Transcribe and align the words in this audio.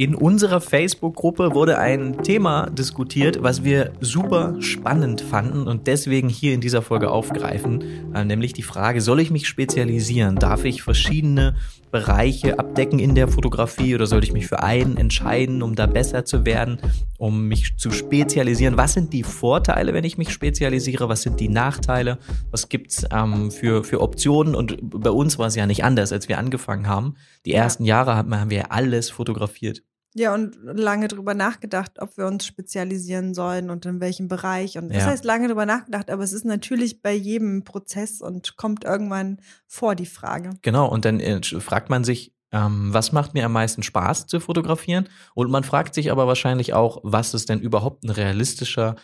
In 0.00 0.14
unserer 0.14 0.62
Facebook-Gruppe 0.62 1.52
wurde 1.54 1.78
ein 1.78 2.22
Thema 2.22 2.70
diskutiert, 2.70 3.42
was 3.42 3.64
wir 3.64 3.92
super 4.00 4.54
spannend 4.60 5.20
fanden 5.20 5.68
und 5.68 5.88
deswegen 5.88 6.30
hier 6.30 6.54
in 6.54 6.62
dieser 6.62 6.80
Folge 6.80 7.10
aufgreifen, 7.10 8.14
äh, 8.14 8.24
nämlich 8.24 8.54
die 8.54 8.62
Frage, 8.62 9.02
soll 9.02 9.20
ich 9.20 9.30
mich 9.30 9.46
spezialisieren? 9.46 10.36
Darf 10.36 10.64
ich 10.64 10.82
verschiedene 10.82 11.54
Bereiche 11.90 12.58
abdecken 12.58 12.98
in 12.98 13.14
der 13.14 13.28
Fotografie 13.28 13.94
oder 13.94 14.06
sollte 14.06 14.26
ich 14.26 14.32
mich 14.32 14.46
für 14.46 14.62
einen 14.62 14.96
entscheiden, 14.96 15.62
um 15.62 15.74
da 15.74 15.84
besser 15.84 16.24
zu 16.24 16.46
werden, 16.46 16.80
um 17.18 17.48
mich 17.48 17.76
zu 17.76 17.90
spezialisieren? 17.90 18.78
Was 18.78 18.94
sind 18.94 19.12
die 19.12 19.22
Vorteile, 19.22 19.92
wenn 19.92 20.04
ich 20.04 20.16
mich 20.16 20.30
spezialisiere? 20.30 21.10
Was 21.10 21.20
sind 21.20 21.40
die 21.40 21.50
Nachteile? 21.50 22.16
Was 22.50 22.70
gibt's 22.70 23.04
ähm, 23.12 23.50
für, 23.50 23.84
für 23.84 24.00
Optionen? 24.00 24.54
Und 24.54 24.78
bei 24.80 25.10
uns 25.10 25.38
war 25.38 25.48
es 25.48 25.56
ja 25.56 25.66
nicht 25.66 25.84
anders, 25.84 26.10
als 26.10 26.26
wir 26.26 26.38
angefangen 26.38 26.86
haben. 26.86 27.16
Die 27.44 27.52
ersten 27.52 27.84
Jahre 27.84 28.16
haben, 28.16 28.34
haben 28.34 28.48
wir 28.48 28.72
alles 28.72 29.10
fotografiert. 29.10 29.82
Ja, 30.14 30.34
und 30.34 30.56
lange 30.62 31.06
drüber 31.06 31.34
nachgedacht, 31.34 31.92
ob 32.00 32.16
wir 32.16 32.26
uns 32.26 32.44
spezialisieren 32.44 33.32
sollen 33.32 33.70
und 33.70 33.86
in 33.86 34.00
welchem 34.00 34.26
Bereich. 34.26 34.76
Und 34.76 34.88
das 34.88 35.04
Ja. 35.04 35.10
heißt 35.10 35.24
lange 35.24 35.46
drüber 35.46 35.66
nachgedacht, 35.66 36.10
aber 36.10 36.24
es 36.24 36.32
ist 36.32 36.44
natürlich 36.44 37.00
bei 37.00 37.12
jedem 37.14 37.62
Prozess 37.62 38.20
und 38.20 38.56
kommt 38.56 38.84
irgendwann 38.84 39.38
vor 39.66 39.94
die 39.94 40.06
Frage. 40.06 40.50
Genau, 40.62 40.88
und 40.88 41.04
dann 41.04 41.20
äh, 41.20 41.40
fragt 41.42 41.90
man 41.90 42.02
sich, 42.02 42.34
ähm, 42.52 42.92
was 42.92 43.12
macht 43.12 43.34
mir 43.34 43.44
am 43.46 43.52
meisten 43.52 43.84
Spaß 43.84 44.26
zu 44.26 44.40
fotografieren? 44.40 45.08
Und 45.34 45.50
man 45.50 45.62
fragt 45.62 45.94
sich 45.94 46.10
aber 46.10 46.26
wahrscheinlich 46.26 46.74
auch, 46.74 46.98
was 47.04 47.32
ist 47.32 47.48
denn 47.48 47.60
überhaupt 47.60 48.02
ein 48.02 48.10
realistischer 48.10 48.96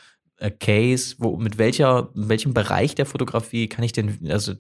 Case, 0.61 1.17
wo, 1.19 1.37
mit 1.39 1.57
welcher, 1.57 2.11
in 2.15 2.29
welchem 2.29 2.53
Bereich 2.53 2.95
der 2.95 3.07
Fotografie 3.07 3.69
kann 3.69 3.85
ich 3.85 3.93
denn, 3.93 4.19
also 4.29 4.53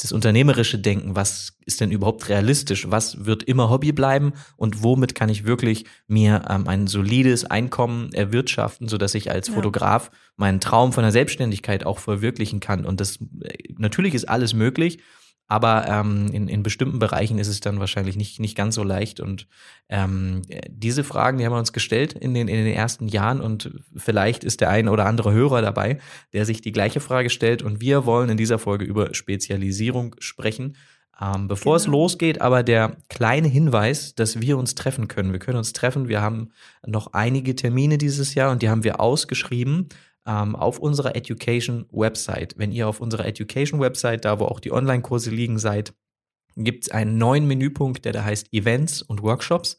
das 0.00 0.12
unternehmerische 0.12 0.78
Denken, 0.78 1.16
was 1.16 1.56
ist 1.64 1.80
denn 1.80 1.90
überhaupt 1.90 2.28
realistisch? 2.28 2.90
Was 2.90 3.24
wird 3.24 3.42
immer 3.42 3.70
Hobby 3.70 3.92
bleiben? 3.92 4.32
Und 4.56 4.82
womit 4.82 5.14
kann 5.14 5.30
ich 5.30 5.44
wirklich 5.44 5.86
mir 6.06 6.44
ähm, 6.50 6.68
ein 6.68 6.86
solides 6.86 7.44
Einkommen 7.44 8.12
erwirtschaften, 8.12 8.88
sodass 8.88 9.14
ich 9.14 9.30
als 9.30 9.48
Ja. 9.48 9.54
Fotograf 9.54 10.10
meinen 10.36 10.60
Traum 10.60 10.92
von 10.92 11.02
der 11.02 11.12
Selbstständigkeit 11.12 11.86
auch 11.86 11.98
verwirklichen 11.98 12.60
kann? 12.60 12.84
Und 12.84 13.00
das, 13.00 13.18
äh, 13.40 13.72
natürlich 13.78 14.14
ist 14.14 14.28
alles 14.28 14.52
möglich. 14.52 14.98
Aber 15.48 15.86
ähm, 15.86 16.28
in, 16.32 16.48
in 16.48 16.62
bestimmten 16.62 16.98
Bereichen 16.98 17.38
ist 17.38 17.48
es 17.48 17.60
dann 17.60 17.78
wahrscheinlich 17.78 18.16
nicht, 18.16 18.40
nicht 18.40 18.56
ganz 18.56 18.74
so 18.74 18.82
leicht. 18.82 19.20
Und 19.20 19.46
ähm, 19.90 20.42
diese 20.68 21.04
Fragen, 21.04 21.38
die 21.38 21.44
haben 21.44 21.52
wir 21.52 21.58
uns 21.58 21.74
gestellt 21.74 22.14
in 22.14 22.32
den, 22.32 22.48
in 22.48 22.64
den 22.64 22.74
ersten 22.74 23.06
Jahren. 23.06 23.40
Und 23.40 23.70
vielleicht 23.94 24.44
ist 24.44 24.62
der 24.62 24.70
ein 24.70 24.88
oder 24.88 25.04
andere 25.06 25.32
Hörer 25.32 25.60
dabei, 25.60 25.98
der 26.32 26.46
sich 26.46 26.62
die 26.62 26.72
gleiche 26.72 27.00
Frage 27.00 27.28
stellt. 27.28 27.62
Und 27.62 27.80
wir 27.80 28.06
wollen 28.06 28.30
in 28.30 28.36
dieser 28.38 28.58
Folge 28.58 28.84
über 28.84 29.12
Spezialisierung 29.14 30.16
sprechen. 30.20 30.76
Ähm, 31.20 31.48
bevor 31.48 31.76
es 31.76 31.84
Genau. 31.84 31.98
losgeht, 31.98 32.40
aber 32.40 32.62
der 32.62 32.96
kleine 33.10 33.48
Hinweis, 33.48 34.14
dass 34.14 34.40
wir 34.40 34.56
uns 34.56 34.74
treffen 34.74 35.08
können. 35.08 35.32
Wir 35.32 35.38
können 35.38 35.58
uns 35.58 35.74
treffen. 35.74 36.08
Wir 36.08 36.22
haben 36.22 36.48
noch 36.86 37.12
einige 37.12 37.54
Termine 37.54 37.98
dieses 37.98 38.34
Jahr 38.34 38.50
und 38.50 38.62
die 38.62 38.70
haben 38.70 38.84
wir 38.84 39.00
ausgeschrieben 39.00 39.88
ähm, 40.26 40.56
auf 40.56 40.78
unserer 40.78 41.16
Education-Website. 41.16 42.54
Wenn 42.56 42.72
ihr 42.72 42.88
auf 42.88 43.00
unserer 43.00 43.26
Education-Website, 43.26 44.24
da 44.24 44.38
wo 44.38 44.44
auch 44.44 44.60
die 44.60 44.72
Online-Kurse 44.72 45.30
liegen, 45.30 45.58
seid, 45.58 45.94
gibt 46.56 46.84
es 46.84 46.90
einen 46.90 47.18
neuen 47.18 47.46
Menüpunkt, 47.46 48.04
der 48.04 48.12
da 48.12 48.24
heißt 48.24 48.52
Events 48.52 49.02
und 49.02 49.22
Workshops. 49.22 49.78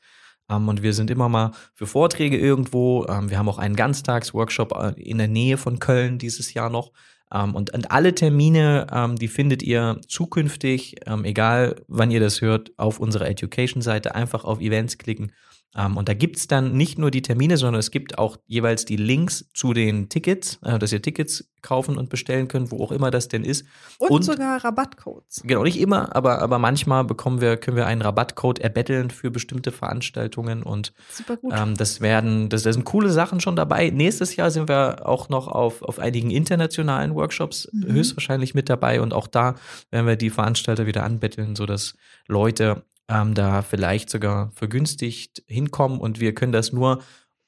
Ähm, 0.50 0.68
und 0.68 0.84
wir 0.84 0.94
sind 0.94 1.10
immer 1.10 1.30
mal 1.30 1.52
für 1.74 1.88
Vorträge 1.88 2.38
irgendwo. 2.38 3.06
Ähm, 3.08 3.30
wir 3.30 3.38
haben 3.38 3.50
auch 3.50 3.60
einen 3.60 3.76
Ganztags-Workshop 3.76 4.74
äh, 4.76 5.02
in 5.02 5.18
der 5.18 5.28
Nähe 5.28 5.58
von 5.58 5.80
Köln 5.80 6.18
dieses 6.18 6.54
Jahr 6.54 6.70
noch. 6.70 6.92
Ähm, 7.34 7.56
und, 7.56 7.74
und 7.74 7.92
alle 7.92 8.14
Termine, 8.14 8.88
ähm, 8.92 9.16
die 9.16 9.28
findet 9.28 9.64
ihr 9.64 10.00
zukünftig, 10.08 10.96
ähm, 11.06 11.26
egal 11.26 11.82
wann 11.88 12.12
ihr 12.12 12.20
das 12.20 12.42
hört, 12.42 12.72
auf 12.78 13.00
unserer 13.00 13.28
Education-Seite. 13.30 14.16
Einfach 14.16 14.44
auf 14.44 14.60
Events 14.60 14.98
klicken. 14.98 15.32
Ähm, 15.76 15.98
und 15.98 16.08
da 16.10 16.14
gibt 16.14 16.38
es 16.38 16.48
dann 16.48 16.74
nicht 16.74 16.98
nur 17.00 17.10
die 17.12 17.22
Termine, 17.22 17.58
sondern 17.58 17.80
es 17.80 17.92
gibt 17.92 18.18
auch 18.18 18.38
jeweils 18.46 18.86
die 18.86 18.96
Links 18.98 19.50
zu 19.54 19.74
den 19.74 20.10
Tickets, 20.10 20.60
äh, 20.64 20.78
dass 20.80 20.94
ihr 20.94 21.02
Tickets 21.02 21.50
kaufen 21.62 21.98
und 21.98 22.10
bestellen 22.10 22.48
könnt, 22.50 22.72
wo 22.72 22.84
auch 22.84 22.92
immer 22.92 23.10
das 23.10 23.30
denn 23.30 23.44
ist. 23.46 23.66
Und, 23.98 24.12
Und- 24.12 24.24
sogar 24.24 24.64
Rabattcodes. 24.64 25.42
Genau, 25.46 25.64
nicht 25.64 25.80
immer, 25.80 26.14
aber, 26.16 26.42
aber 26.42 26.60
manchmal 26.60 27.06
bekommen 27.06 27.40
wir, 27.42 27.56
können 27.58 27.78
wir 27.78 27.88
einen 27.88 28.02
Rabattcode 28.02 28.60
erbetteln 28.60 29.10
für 29.12 29.32
bestimmte 29.32 29.72
Veranstaltungen 29.72 30.62
und 30.64 30.94
Super 31.10 31.38
gut. 31.38 31.54
ähm, 31.56 31.76
das 31.76 32.02
werden, 32.02 32.50
das, 32.50 32.64
da 32.64 32.74
sind 32.74 32.84
coole 32.84 33.10
Sachen 33.10 33.40
schon 33.40 33.56
dabei. 33.56 33.90
Nächstes 33.90 34.36
Jahr 34.36 34.52
sind 34.52 34.68
wir 34.68 35.08
auch 35.08 35.30
noch 35.30 35.48
auf, 35.48 35.82
auf 35.84 36.00
einigen 36.00 36.32
internationalen 36.32 37.16
Workshops 37.16 37.70
Mhm. 37.72 37.94
höchstwahrscheinlich 37.94 38.54
mit 38.54 38.70
dabei 38.70 39.02
und 39.02 39.14
auch 39.14 39.28
da 39.28 39.56
werden 39.90 40.06
wir 40.06 40.18
die 40.18 40.30
Veranstalter 40.30 40.86
wieder 40.86 41.04
anbetteln, 41.04 41.56
sodass 41.56 41.96
Leute 42.28 42.84
ähm, 43.10 43.34
da 43.34 43.62
vielleicht 43.62 44.10
sogar 44.10 44.52
vergünstigt 44.52 45.44
hinkommen 45.48 46.00
und 46.00 46.20
wir 46.20 46.34
können 46.34 46.52
das 46.52 46.72
nur 46.74 47.02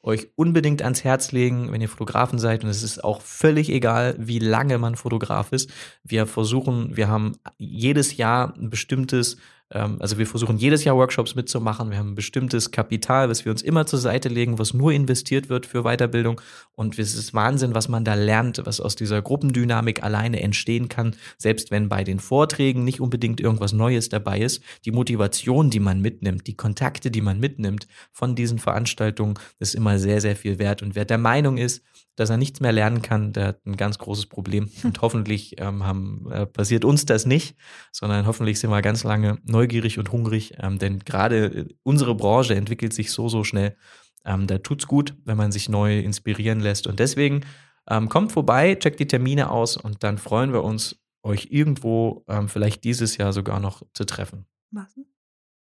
euch 0.05 0.27
unbedingt 0.35 0.83
ans 0.83 1.03
Herz 1.03 1.31
legen, 1.31 1.71
wenn 1.71 1.81
ihr 1.81 1.89
Fotografen 1.89 2.37
seid. 2.37 2.63
Und 2.63 2.69
es 2.69 2.83
ist 2.83 3.03
auch 3.03 3.21
völlig 3.21 3.71
egal, 3.71 4.15
wie 4.19 4.39
lange 4.39 4.77
man 4.77 4.95
Fotograf 4.95 5.51
ist. 5.51 5.71
Wir 6.03 6.27
versuchen, 6.27 6.95
wir 6.95 7.07
haben 7.07 7.33
jedes 7.57 8.15
Jahr 8.15 8.53
ein 8.55 8.69
bestimmtes, 8.69 9.37
also 9.69 10.19
wir 10.19 10.27
versuchen 10.27 10.57
jedes 10.57 10.83
Jahr 10.83 10.95
Workshops 10.95 11.33
mitzumachen. 11.33 11.89
Wir 11.89 11.97
haben 11.97 12.11
ein 12.11 12.15
bestimmtes 12.15 12.69
Kapital, 12.69 13.29
was 13.29 13.45
wir 13.45 13.51
uns 13.51 13.63
immer 13.63 13.87
zur 13.87 13.97
Seite 13.99 14.29
legen, 14.29 14.59
was 14.59 14.73
nur 14.73 14.91
investiert 14.91 15.49
wird 15.49 15.65
für 15.65 15.83
Weiterbildung. 15.83 16.39
Und 16.73 16.99
es 16.99 17.15
ist 17.15 17.33
Wahnsinn, 17.33 17.73
was 17.73 17.89
man 17.89 18.05
da 18.05 18.13
lernt, 18.13 18.61
was 18.65 18.79
aus 18.79 18.95
dieser 18.95 19.21
Gruppendynamik 19.21 20.03
alleine 20.03 20.41
entstehen 20.41 20.87
kann. 20.87 21.15
Selbst 21.37 21.71
wenn 21.71 21.89
bei 21.89 22.03
den 22.03 22.19
Vorträgen 22.19 22.83
nicht 22.83 23.01
unbedingt 23.01 23.41
irgendwas 23.41 23.73
Neues 23.73 24.09
dabei 24.09 24.39
ist, 24.39 24.61
die 24.85 24.91
Motivation, 24.91 25.71
die 25.71 25.79
man 25.79 25.99
mitnimmt, 25.99 26.45
die 26.45 26.55
Kontakte, 26.55 27.09
die 27.09 27.21
man 27.21 27.39
mitnimmt 27.39 27.87
von 28.11 28.35
diesen 28.35 28.59
Veranstaltungen, 28.59 29.39
ist 29.59 29.73
immer 29.73 29.97
sehr, 29.97 30.21
sehr 30.21 30.35
viel 30.35 30.59
wert. 30.59 30.83
Und 30.83 30.95
wer 30.95 31.05
der 31.05 31.17
Meinung 31.17 31.57
ist, 31.57 31.81
dass 32.15 32.29
er 32.29 32.37
nichts 32.37 32.59
mehr 32.61 32.71
lernen 32.71 33.01
kann, 33.01 33.33
der 33.33 33.47
hat 33.47 33.65
ein 33.65 33.77
ganz 33.77 33.97
großes 33.97 34.27
Problem. 34.27 34.69
Und 34.83 35.01
hoffentlich 35.01 35.59
ähm, 35.59 35.83
haben, 35.83 36.31
äh, 36.31 36.45
passiert 36.45 36.85
uns 36.85 37.05
das 37.05 37.25
nicht, 37.25 37.55
sondern 37.91 38.25
hoffentlich 38.25 38.59
sind 38.59 38.69
wir 38.69 38.81
ganz 38.81 39.03
lange 39.03 39.37
neugierig 39.55 39.97
und 39.97 40.11
hungrig, 40.11 40.53
ähm, 40.59 40.77
denn 40.79 40.99
gerade 40.99 41.45
äh, 41.45 41.65
unsere 41.83 42.13
Branche 42.15 42.55
entwickelt 42.55 42.93
sich 42.93 43.11
so, 43.11 43.29
so 43.29 43.43
schnell. 43.43 43.77
Ähm, 44.25 44.47
da 44.47 44.57
tut's 44.57 44.87
gut, 44.87 45.15
wenn 45.23 45.37
man 45.37 45.51
sich 45.51 45.69
neu 45.69 45.99
inspirieren 45.99 46.59
lässt. 46.59 46.87
Und 46.87 46.99
deswegen 46.99 47.41
ähm, 47.89 48.09
kommt 48.09 48.31
vorbei, 48.31 48.75
checkt 48.75 48.99
die 48.99 49.07
Termine 49.07 49.51
aus 49.51 49.77
und 49.77 50.03
dann 50.03 50.17
freuen 50.17 50.51
wir 50.51 50.63
uns, 50.63 50.97
euch 51.23 51.47
irgendwo 51.49 52.23
ähm, 52.27 52.49
vielleicht 52.49 52.83
dieses 52.83 53.17
Jahr 53.17 53.33
sogar 53.33 53.59
noch 53.59 53.81
zu 53.93 54.05
treffen. 54.05 54.45
Was? 54.71 54.93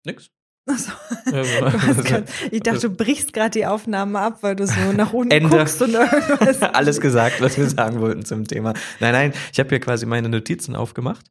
Nix? 0.06 0.32
Achso. 0.68 0.92
Grad, 2.04 2.30
ich 2.52 2.62
dachte, 2.62 2.82
du 2.82 2.90
brichst 2.92 3.34
gerade 3.34 3.52
die 3.52 3.66
Aufnahme 3.66 4.20
ab, 4.20 4.40
weil 4.42 4.56
du 4.56 4.66
so 4.68 4.92
nach 4.96 5.12
unten 5.12 5.32
Ende. 5.32 5.50
guckst 5.50 5.82
und 5.82 5.94
irgendwas. 5.94 6.62
Alles 6.62 7.02
gesagt, 7.02 7.42
was 7.42 7.58
wir 7.58 7.68
sagen 7.68 8.00
wollten 8.00 8.26
zum 8.26 8.48
Thema. 8.48 8.74
Nein, 9.00 9.14
nein, 9.14 9.34
ich 9.52 9.60
habe 9.60 9.70
hier 9.70 9.80
quasi 9.80 10.06
meine 10.06 10.30
Notizen 10.30 10.76
aufgemacht 10.76 11.26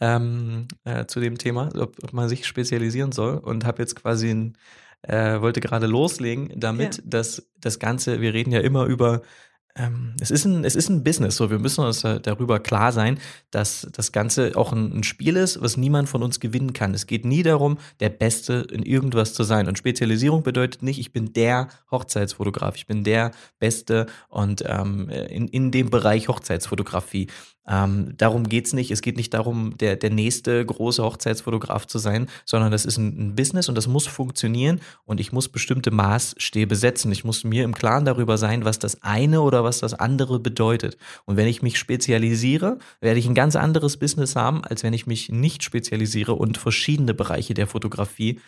ähm, 0.00 0.68
äh, 0.84 1.06
zu 1.06 1.20
dem 1.20 1.38
Thema, 1.38 1.68
ob, 1.76 1.96
ob 2.02 2.12
man 2.12 2.28
sich 2.28 2.46
spezialisieren 2.46 3.12
soll 3.12 3.38
und 3.38 3.64
habe 3.64 3.82
jetzt 3.82 3.96
quasi 3.96 4.30
ein, 4.30 4.56
äh, 5.02 5.40
wollte 5.40 5.60
gerade 5.60 5.86
loslegen 5.86 6.52
damit, 6.56 6.96
Ja. 6.98 7.02
dass 7.06 7.48
das 7.60 7.78
Ganze, 7.78 8.20
wir 8.20 8.34
reden 8.34 8.52
ja 8.52 8.60
immer 8.60 8.84
über 8.86 9.22
ähm, 9.76 10.14
es, 10.20 10.32
ist 10.32 10.44
ein, 10.44 10.64
es 10.64 10.74
ist 10.74 10.88
ein 10.88 11.04
Business, 11.04 11.36
so 11.36 11.50
wir 11.50 11.60
müssen 11.60 11.84
uns 11.84 12.00
da- 12.00 12.18
darüber 12.18 12.58
klar 12.58 12.90
sein, 12.90 13.20
dass 13.52 13.86
das 13.92 14.10
Ganze 14.10 14.52
auch 14.56 14.72
ein, 14.72 14.92
ein 14.98 15.04
Spiel 15.04 15.36
ist, 15.36 15.62
was 15.62 15.76
niemand 15.76 16.08
von 16.08 16.24
uns 16.24 16.40
gewinnen 16.40 16.72
kann. 16.72 16.94
Es 16.94 17.06
geht 17.06 17.24
nie 17.24 17.44
darum, 17.44 17.78
der 18.00 18.08
Beste 18.08 18.66
in 18.72 18.82
irgendwas 18.82 19.34
zu 19.34 19.44
sein. 19.44 19.68
Und 19.68 19.78
Spezialisierung 19.78 20.42
bedeutet 20.42 20.82
nicht, 20.82 20.98
ich 20.98 21.12
bin 21.12 21.32
der 21.32 21.68
Hochzeitsfotograf, 21.92 22.74
ich 22.74 22.88
bin 22.88 23.04
der 23.04 23.30
Beste 23.60 24.06
und 24.28 24.64
ähm, 24.66 25.08
in, 25.10 25.46
in 25.46 25.70
dem 25.70 25.90
Bereich 25.90 26.26
Hochzeitsfotografie. 26.26 27.28
Ähm, 27.68 28.14
darum 28.16 28.48
geht's 28.48 28.72
nicht. 28.72 28.90
Es 28.90 29.02
geht 29.02 29.16
nicht 29.16 29.34
darum, 29.34 29.76
der, 29.76 29.96
der 29.96 30.10
nächste 30.10 30.64
große 30.64 31.02
Hochzeitsfotograf 31.02 31.86
zu 31.86 31.98
sein, 31.98 32.28
sondern 32.46 32.72
das 32.72 32.86
ist 32.86 32.96
ein, 32.96 33.28
ein 33.28 33.34
Business 33.34 33.68
und 33.68 33.74
das 33.74 33.86
muss 33.86 34.06
funktionieren 34.06 34.80
und 35.04 35.20
ich 35.20 35.32
muss 35.32 35.48
bestimmte 35.48 35.90
Maßstäbe 35.90 36.74
setzen. 36.76 37.12
Ich 37.12 37.24
muss 37.24 37.44
mir 37.44 37.64
im 37.64 37.74
Klaren 37.74 38.06
darüber 38.06 38.38
sein, 38.38 38.64
was 38.64 38.78
das 38.78 39.02
eine 39.02 39.42
oder 39.42 39.64
was 39.64 39.80
das 39.80 39.92
andere 39.92 40.40
bedeutet. 40.40 40.96
Und 41.26 41.36
wenn 41.36 41.46
ich 41.46 41.60
mich 41.60 41.78
spezialisiere, 41.78 42.78
werde 43.00 43.20
ich 43.20 43.26
ein 43.26 43.34
ganz 43.34 43.54
anderes 43.54 43.98
Business 43.98 44.34
haben, 44.34 44.64
als 44.64 44.82
wenn 44.82 44.94
ich 44.94 45.06
mich 45.06 45.28
nicht 45.28 45.62
spezialisiere 45.62 46.32
und 46.32 46.56
verschiedene 46.56 47.12
Bereiche 47.12 47.52
der 47.52 47.66
Fotografie 47.66 48.40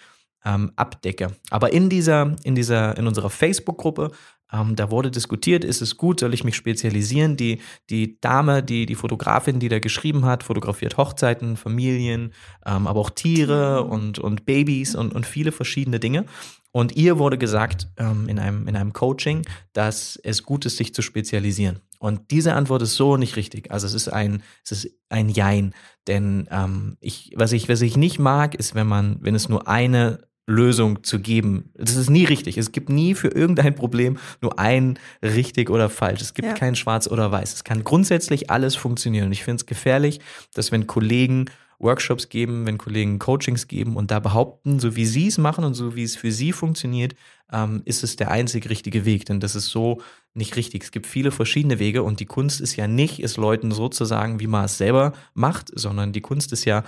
ähm, 0.45 0.73
abdecke. 0.77 1.37
Aber 1.51 1.73
in 1.73 1.91
dieser, 1.91 2.37
in 2.45 2.55
dieser, 2.55 2.97
in 2.97 3.07
unserer 3.07 3.31
Facebook-Gruppe, 3.31 4.13
ähm, 4.53 4.77
da 4.77 4.91
wurde 4.91 5.11
diskutiert, 5.11 5.65
ist 5.65 5.83
es 5.83 5.97
gut, 5.97 6.21
soll 6.21 6.35
ich 6.35 6.45
mich 6.45 6.57
spezialisieren? 6.57 7.37
Die, 7.37 7.61
die 7.89 8.21
Dame, 8.21 8.63
die, 8.63 8.87
die 8.87 8.95
Fotografin, 8.95 9.61
die 9.61 9.69
da 9.69 9.79
geschrieben 9.79 10.25
hat, 10.25 10.43
fotografiert 10.43 10.97
Hochzeiten, 10.97 11.57
Familien, 11.57 12.33
ähm, 12.67 12.87
aber 12.87 13.01
auch 13.01 13.11
Tiere 13.11 13.85
und, 13.85 14.19
und 14.19 14.45
Babys 14.45 14.95
und, 14.95 15.15
und 15.15 15.27
viele 15.27 15.53
verschiedene 15.53 16.01
Dinge. 16.01 16.25
Und 16.73 16.97
ihr 16.97 17.19
wurde 17.19 17.37
gesagt 17.37 17.89
ähm, 17.97 18.29
in, 18.29 18.39
einem, 18.39 18.69
in 18.69 18.77
einem 18.77 18.93
Coaching, 18.93 19.43
dass 19.73 20.19
es 20.23 20.45
gut 20.45 20.67
ist, 20.67 20.77
sich 20.77 20.95
zu 20.95 21.03
spezialisieren. 21.03 21.81
Und 21.99 22.31
diese 22.31 22.55
Antwort 22.55 22.83
ist 22.83 22.95
so 22.95 23.17
nicht 23.17 23.37
richtig. 23.37 23.71
Also 23.71 23.87
es 23.87 23.95
ist 23.95 24.09
ein, 24.09 24.43
es 24.65 24.73
ist 24.73 24.91
ein 25.11 25.29
Jein. 25.29 25.75
Denn 26.07 26.49
ähm, 26.51 26.97
ich, 27.01 27.33
was 27.37 27.53
ich, 27.53 27.69
was 27.69 27.83
ich 27.83 27.97
nicht 27.97 28.19
mag, 28.19 28.55
ist, 28.55 28.75
wenn 28.75 28.87
man, 28.87 29.19
wenn 29.21 29.35
es 29.35 29.49
nur 29.49 29.69
eine 29.69 30.30
Lösung 30.51 31.03
zu 31.05 31.21
geben. 31.21 31.71
Das 31.75 31.97
ist 31.97 32.11
nie 32.11 32.25
richtig. 32.25 32.59
Es 32.59 32.73
gibt 32.73 32.89
nie 32.89 33.15
für 33.15 33.29
irgendein 33.29 33.75
Problem 33.75 34.19
nur 34.43 34.59
ein 34.59 34.99
richtig 35.23 35.71
oder 35.71 35.89
falsch. 35.89 36.21
Es 36.21 36.35
gibt 36.35 36.49
ja. 36.49 36.55
kein 36.55 36.75
Schwarz 36.75 37.07
oder 37.07 37.31
Weiß. 37.31 37.55
Es 37.55 37.65
kann 37.65 37.85
grundsätzlich 37.85 38.51
alles 38.51 38.75
funktionieren. 38.77 39.27
Und 39.27 39.33
ich 39.33 39.45
finde 39.45 39.61
es 39.61 39.67
gefährlich, 39.67 40.21
dass 40.55 40.73
wenn 40.73 40.87
Kollegen 40.87 41.47
Workshops 41.79 42.29
geben, 42.29 42.67
wenn 42.67 42.77
Kollegen 42.77 43.19
Coachings 43.19 43.67
geben 43.67 43.97
und 43.97 44.11
da 44.11 44.21
behaupten, 44.21 44.81
so 44.81 44.97
wie 44.97 45.07
sie 45.07 45.29
es 45.29 45.39
machen 45.39 45.65
und 45.65 45.75
so 45.75 45.97
wie 45.97 46.03
es 46.03 46.17
für 46.17 46.31
sie 46.31 46.53
funktioniert, 46.53 47.15
ähm, 47.53 47.81
ist 47.87 48.05
es 48.05 48.17
der 48.17 48.31
einzig 48.31 48.69
richtige 48.69 49.05
Weg. 49.07 49.25
Denn 49.25 49.41
das 49.41 49.55
ist 49.55 49.69
so 49.69 50.03
nicht 50.35 50.57
richtig. 50.57 50.83
Es 50.83 50.91
gibt 50.91 51.07
viele 51.07 51.31
verschiedene 51.31 51.79
Wege 51.79 52.03
und 52.03 52.21
die 52.21 52.27
Kunst 52.27 52.61
ist 52.61 52.77
ja 52.77 52.87
nicht, 52.87 53.21
es 53.21 53.37
Leuten 53.37 53.71
so 53.71 53.89
zu 53.89 54.05
sagen, 54.05 54.41
wie 54.41 54.47
man 54.47 54.67
es 54.67 54.77
selber 54.77 55.13
macht, 55.33 55.71
sondern 55.75 56.13
die 56.13 56.21
Kunst 56.21 56.53
ist 56.53 56.67
ja, 56.67 56.85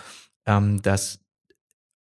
ähm, 0.46 0.82
dass 0.82 1.21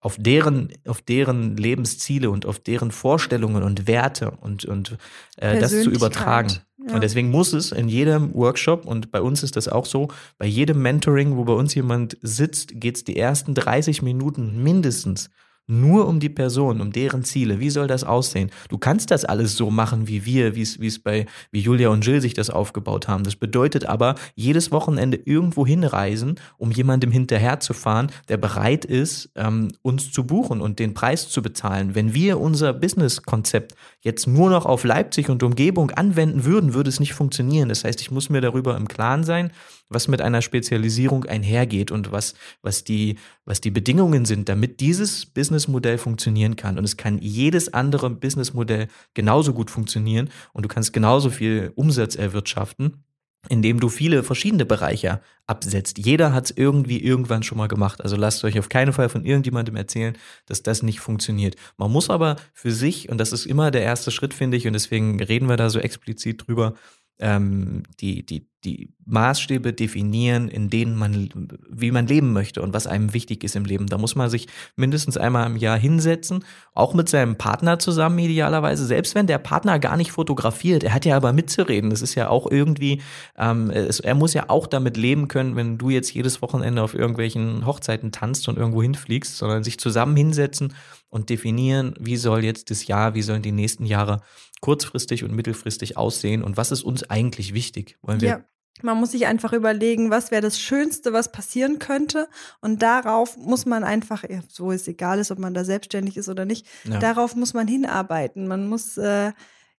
auf 0.02 0.16
deren, 0.18 0.68
auf 0.86 1.00
deren 1.00 1.56
Lebensziele 1.56 2.28
und 2.28 2.44
auf 2.44 2.58
deren 2.58 2.90
Vorstellungen 2.90 3.62
und 3.62 3.86
Werte 3.86 4.32
und, 4.32 4.64
und 4.64 4.98
äh, 5.36 5.60
das 5.60 5.70
zu 5.70 5.90
übertragen. 5.90 6.58
Ja. 6.88 6.96
Und 6.96 7.04
deswegen 7.04 7.30
muss 7.30 7.52
es 7.52 7.70
in 7.70 7.88
jedem 7.88 8.34
Workshop, 8.34 8.84
und 8.84 9.12
bei 9.12 9.22
uns 9.22 9.44
ist 9.44 9.54
das 9.54 9.68
auch 9.68 9.86
so, 9.86 10.08
bei 10.38 10.46
jedem 10.46 10.82
Mentoring, 10.82 11.36
wo 11.36 11.44
bei 11.44 11.52
uns 11.52 11.76
jemand 11.76 12.18
sitzt, 12.20 12.80
geht 12.80 12.96
es 12.96 13.04
die 13.04 13.16
ersten 13.16 13.54
30 13.54 14.02
Minuten 14.02 14.60
mindestens 14.64 15.30
nur 15.66 16.06
um 16.06 16.20
die 16.20 16.28
Person, 16.28 16.80
um 16.80 16.92
deren 16.92 17.24
Ziele. 17.24 17.60
Wie 17.60 17.70
soll 17.70 17.86
das 17.86 18.04
aussehen? 18.04 18.50
Du 18.68 18.78
kannst 18.78 19.10
das 19.10 19.24
alles 19.24 19.56
so 19.56 19.70
machen 19.70 20.08
wie 20.08 20.24
wir, 20.24 20.56
wie 20.56 20.62
es 20.62 20.98
bei, 21.02 21.26
wie 21.50 21.60
Julia 21.60 21.88
und 21.88 22.04
Jill 22.04 22.20
sich 22.20 22.34
das 22.34 22.50
aufgebaut 22.50 23.08
haben. 23.08 23.24
Das 23.24 23.36
bedeutet 23.36 23.86
aber, 23.86 24.14
jedes 24.34 24.72
Wochenende 24.72 25.18
irgendwo 25.24 25.66
hinreisen, 25.66 26.36
um 26.58 26.70
jemandem 26.70 27.10
hinterherzufahren, 27.10 28.10
der 28.28 28.36
bereit 28.36 28.84
ist, 28.84 29.30
ähm, 29.36 29.68
uns 29.82 30.12
zu 30.12 30.26
buchen 30.26 30.60
und 30.60 30.78
den 30.78 30.94
Preis 30.94 31.28
zu 31.28 31.42
bezahlen. 31.42 31.94
Wenn 31.94 32.14
wir 32.14 32.40
unser 32.40 32.72
Business-Konzept 32.72 33.74
jetzt 34.00 34.26
nur 34.26 34.50
noch 34.50 34.66
auf 34.66 34.84
Leipzig 34.84 35.30
und 35.30 35.42
Umgebung 35.42 35.90
anwenden 35.92 36.44
würden, 36.44 36.74
würde 36.74 36.90
es 36.90 37.00
nicht 37.00 37.14
funktionieren. 37.14 37.68
Das 37.68 37.84
heißt, 37.84 38.00
ich 38.00 38.10
muss 38.10 38.30
mir 38.30 38.40
darüber 38.40 38.76
im 38.76 38.88
Klaren 38.88 39.24
sein, 39.24 39.52
was 39.94 40.08
mit 40.08 40.20
einer 40.20 40.42
Spezialisierung 40.42 41.24
einhergeht 41.24 41.90
und 41.90 42.12
was, 42.12 42.34
was, 42.62 42.84
die, 42.84 43.18
was 43.44 43.60
die 43.60 43.70
Bedingungen 43.70 44.24
sind, 44.24 44.48
damit 44.48 44.80
dieses 44.80 45.26
Businessmodell 45.26 45.98
funktionieren 45.98 46.56
kann. 46.56 46.78
Und 46.78 46.84
es 46.84 46.96
kann 46.96 47.18
jedes 47.18 47.72
andere 47.72 48.10
Businessmodell 48.10 48.88
genauso 49.14 49.52
gut 49.52 49.70
funktionieren 49.70 50.30
und 50.52 50.64
du 50.64 50.68
kannst 50.68 50.92
genauso 50.92 51.30
viel 51.30 51.72
Umsatz 51.74 52.16
erwirtschaften 52.16 53.04
indem 53.48 53.80
du 53.80 53.88
viele 53.88 54.22
verschiedene 54.22 54.64
Bereiche 54.64 55.20
absetzt. 55.46 55.98
Jeder 55.98 56.32
hat 56.32 56.44
es 56.46 56.56
irgendwie 56.56 57.02
irgendwann 57.02 57.42
schon 57.42 57.58
mal 57.58 57.66
gemacht. 57.66 58.00
Also 58.00 58.16
lasst 58.16 58.44
euch 58.44 58.58
auf 58.58 58.68
keinen 58.68 58.92
Fall 58.92 59.08
von 59.08 59.24
irgendjemandem 59.24 59.74
erzählen, 59.74 60.16
dass 60.46 60.62
das 60.62 60.82
nicht 60.82 61.00
funktioniert. 61.00 61.56
Man 61.76 61.90
muss 61.90 62.08
aber 62.08 62.36
für 62.52 62.70
sich, 62.70 63.08
und 63.08 63.18
das 63.18 63.32
ist 63.32 63.46
immer 63.46 63.70
der 63.70 63.82
erste 63.82 64.10
Schritt, 64.10 64.32
finde 64.32 64.56
ich, 64.56 64.66
und 64.66 64.74
deswegen 64.74 65.20
reden 65.20 65.48
wir 65.48 65.56
da 65.56 65.70
so 65.70 65.80
explizit 65.80 66.46
drüber, 66.46 66.74
ähm, 67.22 67.84
die, 68.00 68.26
die, 68.26 68.48
die 68.64 68.92
Maßstäbe 69.06 69.72
definieren, 69.72 70.48
in 70.48 70.70
denen 70.70 70.96
man, 70.96 71.28
wie 71.70 71.92
man 71.92 72.08
leben 72.08 72.32
möchte 72.32 72.60
und 72.62 72.74
was 72.74 72.88
einem 72.88 73.14
wichtig 73.14 73.44
ist 73.44 73.54
im 73.54 73.64
Leben. 73.64 73.86
Da 73.86 73.96
muss 73.96 74.16
man 74.16 74.28
sich 74.28 74.48
mindestens 74.74 75.16
einmal 75.16 75.46
im 75.46 75.56
Jahr 75.56 75.78
hinsetzen, 75.78 76.44
auch 76.74 76.94
mit 76.94 77.08
seinem 77.08 77.36
Partner 77.38 77.78
zusammen 77.78 78.18
idealerweise, 78.18 78.84
selbst 78.84 79.14
wenn 79.14 79.28
der 79.28 79.38
Partner 79.38 79.78
gar 79.78 79.96
nicht 79.96 80.10
fotografiert, 80.10 80.82
er 80.82 80.94
hat 80.94 81.04
ja 81.04 81.16
aber 81.16 81.32
mitzureden. 81.32 81.90
Das 81.90 82.02
ist 82.02 82.16
ja 82.16 82.28
auch 82.28 82.50
irgendwie, 82.50 83.00
ähm, 83.38 83.70
es, 83.70 84.00
er 84.00 84.16
muss 84.16 84.34
ja 84.34 84.46
auch 84.48 84.66
damit 84.66 84.96
leben 84.96 85.28
können, 85.28 85.54
wenn 85.54 85.78
du 85.78 85.90
jetzt 85.90 86.12
jedes 86.12 86.42
Wochenende 86.42 86.82
auf 86.82 86.94
irgendwelchen 86.94 87.66
Hochzeiten 87.66 88.10
tanzt 88.10 88.48
und 88.48 88.58
irgendwo 88.58 88.82
hinfliegst, 88.82 89.38
sondern 89.38 89.62
sich 89.62 89.78
zusammen 89.78 90.16
hinsetzen 90.16 90.74
und 91.08 91.30
definieren, 91.30 91.94
wie 92.00 92.16
soll 92.16 92.44
jetzt 92.44 92.70
das 92.70 92.88
Jahr, 92.88 93.14
wie 93.14 93.22
sollen 93.22 93.42
die 93.42 93.52
nächsten 93.52 93.86
Jahre 93.86 94.22
kurzfristig 94.62 95.24
und 95.24 95.34
mittelfristig 95.34 95.98
aussehen 95.98 96.42
und 96.42 96.56
was 96.56 96.70
ist 96.70 96.82
uns 96.82 97.10
eigentlich 97.10 97.52
wichtig? 97.52 97.98
Wollen 98.00 98.22
wir 98.22 98.28
ja. 98.28 98.44
Man 98.80 98.98
muss 98.98 99.12
sich 99.12 99.26
einfach 99.26 99.52
überlegen, 99.52 100.10
was 100.10 100.30
wäre 100.30 100.40
das 100.40 100.58
Schönste, 100.58 101.12
was 101.12 101.30
passieren 101.30 101.78
könnte. 101.78 102.26
Und 102.62 102.82
darauf 102.82 103.36
muss 103.36 103.66
man 103.66 103.84
einfach, 103.84 104.24
so 104.48 104.70
ist 104.70 104.88
egal 104.88 105.18
ist, 105.18 105.30
ob 105.30 105.38
man 105.38 105.52
da 105.52 105.62
selbstständig 105.64 106.16
ist 106.16 106.30
oder 106.30 106.46
nicht, 106.46 106.66
ja. 106.84 106.98
darauf 106.98 107.36
muss 107.36 107.52
man 107.52 107.68
hinarbeiten. 107.68 108.48
Man 108.48 108.66
muss 108.66 108.96
äh, 108.96 109.32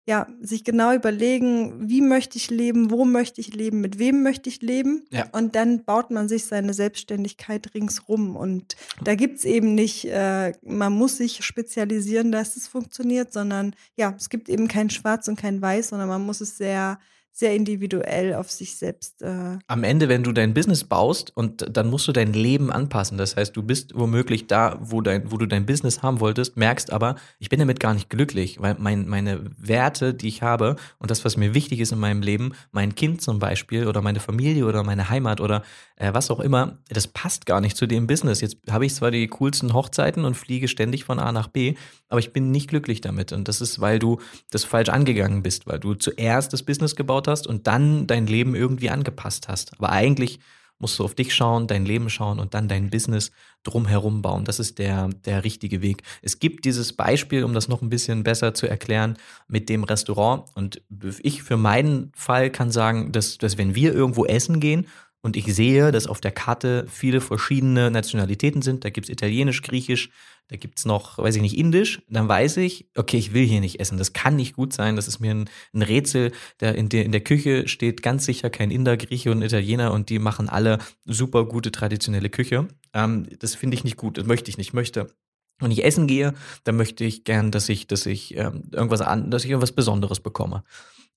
ja, 0.06 0.28
sich 0.42 0.66
genau 0.66 0.94
überlegen, 0.94 1.90
wie 1.90 2.02
möchte 2.02 2.38
ich 2.38 2.50
leben, 2.50 2.92
wo 2.92 3.06
möchte 3.06 3.40
ich 3.40 3.54
leben, 3.54 3.80
mit 3.80 4.00
wem 4.00 4.22
möchte 4.22 4.50
ich 4.50 4.62
leben. 4.62 5.06
Ja. 5.12 5.28
Und 5.32 5.56
dann 5.56 5.86
baut 5.86 6.12
man 6.12 6.28
sich 6.28 6.46
seine 6.46 6.74
Selbstständigkeit 6.74 7.74
ringsrum. 7.74 8.36
Und 8.36 8.76
da 9.04 9.16
gibt 9.16 9.38
es 9.38 9.46
eben 9.46 9.76
nicht, 9.76 10.06
äh, 10.06 10.54
man 10.62 10.92
muss 10.92 11.18
sich 11.18 11.46
spezialisieren, 11.46 12.34
dass 12.34 12.58
es 12.58 12.68
funktioniert, 12.68 13.32
sondern 13.32 13.76
ja, 13.96 14.14
es 14.18 14.30
gibt 14.30 14.50
eben 14.50 14.68
kein 14.68 14.90
Schwarz 14.90 15.30
und 15.30 15.40
kein 15.40 15.62
Weiß, 15.62 15.90
sondern 15.90 16.10
man 16.10 16.26
muss 16.26 16.42
es 16.42 16.58
sehr 16.58 17.00
sehr 17.35 17.56
individuell 17.56 18.35
auf 18.35 18.51
sich 18.51 18.75
selbst. 18.75 19.24
Äh 19.24 19.57
Am 19.65 19.83
Ende, 19.83 20.07
wenn 20.07 20.21
du 20.21 20.31
dein 20.31 20.53
Business 20.53 20.83
baust 20.83 21.35
und 21.35 21.65
dann 21.75 21.89
musst 21.89 22.07
du 22.07 22.12
dein 22.12 22.31
Leben 22.31 22.71
anpassen. 22.71 23.18
Das 23.18 23.35
heißt, 23.35 23.57
du 23.57 23.63
bist 23.63 23.97
womöglich 23.97 24.45
da, 24.45 24.77
wo, 24.80 25.01
dein, 25.01 25.31
wo 25.31 25.38
du 25.38 25.47
dein 25.47 25.65
Business 25.65 26.03
haben 26.03 26.19
wolltest, 26.19 26.57
merkst 26.57 26.94
aber, 26.94 27.15
ich 27.39 27.50
bin 27.50 27.57
damit 27.57 27.80
gar 27.80 27.95
nicht 27.95 28.12
glücklich, 28.12 28.62
weil 28.62 28.75
mein, 28.77 29.07
meine 29.07 29.50
Werte, 29.57 30.13
die 30.13 30.27
ich 30.27 30.44
habe 30.44 30.75
und 31.00 31.09
das, 31.09 31.25
was 31.25 31.35
mir 31.35 31.56
wichtig 31.56 31.80
ist 31.80 31.91
in 31.91 31.97
meinem 31.97 32.21
Leben, 32.21 32.53
mein 32.71 32.94
Kind 32.94 33.24
zum 33.24 33.39
Beispiel 33.39 33.88
oder 33.88 34.03
meine 34.03 34.19
Familie 34.19 34.68
oder 34.68 34.83
meine 34.83 35.09
Heimat 35.09 35.41
oder 35.41 35.63
äh, 35.95 36.13
was 36.13 36.31
auch 36.31 36.40
immer, 36.40 36.80
das 36.90 37.07
passt 37.07 37.45
gar 37.45 37.62
nicht 37.62 37.78
zu 37.78 37.88
dem 37.88 38.07
Business. 38.07 38.42
Jetzt 38.42 38.57
habe 38.69 38.86
ich 38.86 38.95
zwar 38.95 39.12
die 39.12 39.28
coolsten 39.28 39.74
Hochzeiten 39.74 40.25
und 40.25 40.36
fliege 40.36 40.68
ständig 40.68 41.04
von 41.04 41.19
A 41.19 41.31
nach 41.31 41.48
B, 41.48 41.75
aber 42.10 42.19
ich 42.19 42.34
bin 42.34 42.51
nicht 42.51 42.69
glücklich 42.69 43.01
damit. 43.01 43.31
Und 43.31 43.48
das 43.48 43.62
ist, 43.62 43.80
weil 43.80 44.00
du 44.00 44.19
das 44.51 44.63
falsch 44.63 44.90
angegangen 44.90 45.44
bist, 45.44 45.68
weil 45.68 45.80
du 45.80 45.94
zuerst 45.94 46.54
das 46.54 46.63
Business 46.63 46.95
gebaut 46.95 47.28
hast 47.28 47.48
und 47.48 47.68
dann 47.68 48.07
dein 48.07 48.28
Leben 48.28 48.56
irgendwie 48.56 48.90
angepasst 48.90 49.48
hast. 49.48 49.74
Aber 49.74 49.92
eigentlich 49.92 50.40
musst 50.80 51.00
du 51.00 51.06
auf 51.06 51.16
dich 51.16 51.34
schauen, 51.34 51.68
dein 51.68 51.86
Leben 51.86 52.10
schauen 52.10 52.40
und 52.40 52.54
dann 52.54 52.68
dein 52.68 52.90
Business 52.90 53.31
drumherum 53.63 54.22
bauen. 54.22 54.44
Das 54.44 54.60
ist 54.60 54.80
der, 54.80 55.07
der 55.07 55.44
richtige 55.44 55.81
Weg. 55.81 56.04
Es 56.22 56.40
gibt 56.40 56.66
dieses 56.66 56.94
Beispiel, 56.94 57.45
um 57.45 57.54
das 57.54 57.69
noch 57.69 57.81
ein 57.81 57.90
bisschen 57.90 58.24
besser 58.24 58.54
zu 58.54 58.68
erklären, 58.68 59.18
mit 59.48 59.69
dem 59.69 59.86
Restaurant. 59.86 60.45
Und 60.56 60.81
ich 61.22 61.44
für 61.44 61.56
meinen 61.56 62.12
Fall 62.16 62.50
kann 62.50 62.72
sagen, 62.72 63.12
dass, 63.13 63.38
dass 63.38 63.57
wenn 63.57 63.75
wir 63.75 63.94
irgendwo 63.94 64.25
essen 64.25 64.60
gehen 64.60 64.88
und 65.24 65.38
ich 65.38 65.46
sehe, 65.56 65.92
dass 65.92 66.06
auf 66.06 66.20
der 66.20 66.31
Karte 66.31 66.86
viele 66.90 67.22
verschiedene 67.22 67.90
Nationalitäten 67.90 68.62
sind, 68.62 68.84
da 68.84 68.90
gibt 68.90 69.08
es 69.08 69.10
Italienisch, 69.10 69.62
Griechisch, 69.62 70.10
da 70.50 70.58
gibt 70.58 70.78
es 70.78 70.86
noch, 70.86 71.18
weiß 71.18 71.38
ich 71.38 71.42
nicht, 71.42 71.58
Indisch, 71.58 72.02
dann 72.10 72.28
weiß 72.28 72.58
ich, 72.58 72.90
okay, 72.98 73.18
ich 73.18 73.34
will 73.34 73.46
hier 73.46 73.62
nicht 73.62 73.80
essen. 73.80 73.98
Das 73.98 74.12
kann 74.12 74.36
nicht 74.36 74.54
gut 74.54 74.74
sein. 74.74 74.98
Das 74.98 75.08
ist 75.08 75.22
mir 75.22 75.34
ein, 75.34 75.50
ein 75.74 75.81
Rätsel. 75.81 76.33
Der, 76.59 76.76
in, 76.76 76.90
der, 76.90 77.06
in 77.06 77.14
der 77.14 77.21
Küche 77.21 77.69
steht 77.69 78.04
ganz 78.04 78.26
sicher 78.26 78.50
kein 78.50 78.69
Inder, 78.69 78.97
Grieche 78.97 79.31
und 79.31 79.42
Italiener 79.42 79.94
und 79.94 80.09
die 80.09 80.19
machen 80.19 80.50
alle 80.50 80.80
super 81.06 81.45
gute 81.45 81.71
traditionelle 81.71 82.30
Küche. 82.30 82.68
Ähm, 82.94 83.26
das 83.40 83.56
finde 83.56 83.76
ich 83.76 83.86
nicht 83.86 83.95
gut. 83.95 84.18
Das 84.18 84.26
möchte 84.26 84.50
ich 84.52 84.57
nicht. 84.57 84.68
Ich 84.68 84.74
möchte 84.74 85.07
wenn 85.59 85.71
ich 85.71 85.86
essen 85.86 86.07
gehe, 86.07 86.33
dann 86.66 86.76
möchte 86.76 87.06
ich 87.06 87.24
gern, 87.24 87.52
dass 87.52 87.69
ich, 87.69 87.88
dass 87.88 88.06
ich 88.06 88.36
ähm, 88.36 88.64
irgendwas 88.71 89.02
an, 89.02 89.31
dass 89.31 89.45
ich 89.45 89.52
irgendwas 89.52 89.71
Besonderes 89.71 90.19
bekomme. 90.19 90.64